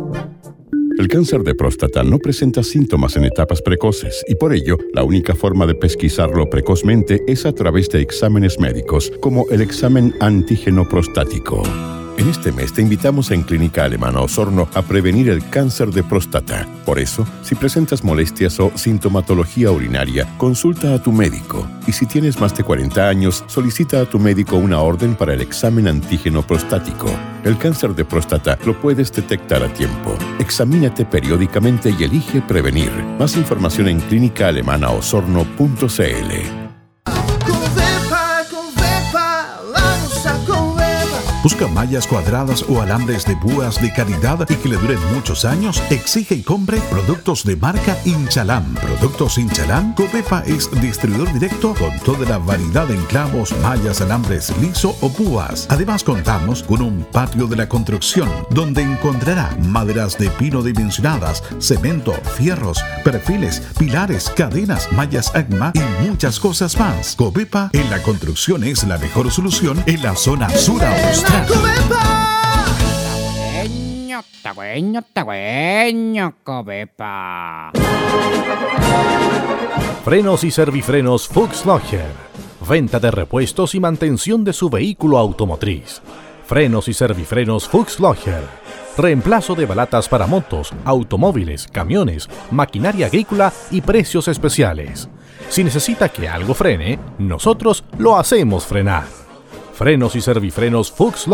El 1.01 1.07
cáncer 1.07 1.41
de 1.41 1.55
próstata 1.55 2.03
no 2.03 2.19
presenta 2.19 2.61
síntomas 2.61 3.15
en 3.15 3.23
etapas 3.23 3.63
precoces 3.63 4.23
y 4.27 4.35
por 4.35 4.53
ello 4.53 4.77
la 4.93 5.03
única 5.03 5.33
forma 5.33 5.65
de 5.65 5.73
pesquisarlo 5.73 6.47
precozmente 6.47 7.23
es 7.25 7.47
a 7.47 7.55
través 7.55 7.89
de 7.89 8.01
exámenes 8.01 8.59
médicos 8.59 9.11
como 9.19 9.49
el 9.49 9.61
examen 9.61 10.13
antígeno 10.19 10.87
prostático. 10.87 11.63
En 12.21 12.29
este 12.29 12.51
mes 12.51 12.71
te 12.71 12.83
invitamos 12.83 13.31
en 13.31 13.41
Clínica 13.41 13.83
Alemana 13.83 14.21
Osorno 14.21 14.69
a 14.75 14.83
prevenir 14.83 15.27
el 15.27 15.49
cáncer 15.49 15.89
de 15.89 16.03
próstata. 16.03 16.67
Por 16.85 16.99
eso, 16.99 17.25
si 17.41 17.55
presentas 17.55 18.03
molestias 18.03 18.59
o 18.59 18.71
sintomatología 18.75 19.71
urinaria, 19.71 20.31
consulta 20.37 20.93
a 20.93 21.01
tu 21.01 21.11
médico. 21.11 21.67
Y 21.87 21.93
si 21.93 22.05
tienes 22.05 22.39
más 22.39 22.55
de 22.55 22.63
40 22.63 23.09
años, 23.09 23.43
solicita 23.47 24.01
a 24.01 24.05
tu 24.05 24.19
médico 24.19 24.57
una 24.57 24.81
orden 24.81 25.15
para 25.15 25.33
el 25.33 25.41
examen 25.41 25.87
antígeno 25.87 26.45
prostático. 26.45 27.07
El 27.43 27.57
cáncer 27.57 27.95
de 27.95 28.05
próstata 28.05 28.55
lo 28.67 28.79
puedes 28.79 29.11
detectar 29.11 29.63
a 29.63 29.73
tiempo. 29.73 30.15
Examínate 30.37 31.05
periódicamente 31.05 31.91
y 31.97 32.03
elige 32.03 32.39
prevenir. 32.41 32.91
Más 33.17 33.35
información 33.35 33.87
en 33.87 33.99
clínicaalemanaosorno.cl. 33.99 36.60
Busca 41.43 41.67
mallas 41.67 42.05
cuadradas 42.05 42.63
o 42.69 42.83
alambres 42.83 43.25
de 43.25 43.35
púas 43.35 43.81
de 43.81 43.91
calidad 43.91 44.47
y 44.47 44.55
que 44.55 44.69
le 44.69 44.77
duren 44.77 44.99
muchos 45.11 45.43
años. 45.43 45.81
Exige 45.89 46.35
y 46.35 46.43
compre 46.43 46.79
productos 46.91 47.43
de 47.43 47.55
marca 47.55 47.97
Inchalam. 48.05 48.75
Productos 48.75 49.39
Inchalam. 49.39 49.95
Copepa 49.95 50.43
es 50.45 50.69
distribuidor 50.81 51.33
directo 51.33 51.73
con 51.73 51.97
toda 52.01 52.29
la 52.29 52.37
variedad 52.37 52.85
de 52.85 52.95
clavos, 53.05 53.57
mallas, 53.59 54.01
alambres 54.01 54.55
liso 54.61 54.95
o 55.01 55.09
púas. 55.09 55.65
Además 55.69 56.03
contamos 56.03 56.61
con 56.61 56.83
un 56.83 57.03
patio 57.11 57.47
de 57.47 57.55
la 57.55 57.67
construcción 57.67 58.29
donde 58.51 58.83
encontrará 58.83 59.57
maderas 59.63 60.19
de 60.19 60.29
pino 60.29 60.61
dimensionadas, 60.61 61.43
cemento, 61.57 62.13
fierros, 62.37 62.83
perfiles, 63.03 63.63
pilares, 63.79 64.29
cadenas, 64.29 64.91
mallas 64.91 65.33
ACMA 65.35 65.71
y 65.73 66.07
muchas 66.07 66.39
cosas 66.39 66.77
más. 66.77 67.15
Copepa 67.15 67.71
en 67.73 67.89
la 67.89 68.01
construcción 68.03 68.63
es 68.63 68.83
la 68.83 68.99
mejor 68.99 69.31
solución 69.31 69.83
en 69.87 70.03
la 70.03 70.15
zona 70.15 70.47
sur 70.51 70.83
austral. 70.83 71.30
Frenos 80.03 80.43
y 80.43 80.51
servifrenos 80.51 81.27
Fuchs 81.27 81.65
Logger. 81.65 82.11
Venta 82.67 82.99
de 82.99 83.11
repuestos 83.11 83.75
y 83.75 83.79
mantención 83.79 84.43
de 84.43 84.53
su 84.53 84.69
vehículo 84.69 85.17
automotriz. 85.17 86.01
Frenos 86.45 86.87
y 86.87 86.93
servifrenos 86.93 87.67
Fuchs 87.67 87.99
Logger. 87.99 88.43
Reemplazo 88.97 89.55
de 89.55 89.65
balatas 89.65 90.09
para 90.09 90.27
motos, 90.27 90.73
automóviles, 90.85 91.67
camiones, 91.67 92.29
maquinaria 92.51 93.05
agrícola 93.05 93.53
y 93.71 93.81
precios 93.81 94.27
especiales. 94.27 95.07
Si 95.49 95.63
necesita 95.63 96.09
que 96.09 96.27
algo 96.27 96.53
frene, 96.53 96.99
nosotros 97.19 97.83
lo 97.97 98.17
hacemos 98.17 98.65
frenar. 98.65 99.20
Frenos 99.73 100.15
y 100.15 100.21
servifrenos 100.21 100.91
Fuchs. 100.91 101.27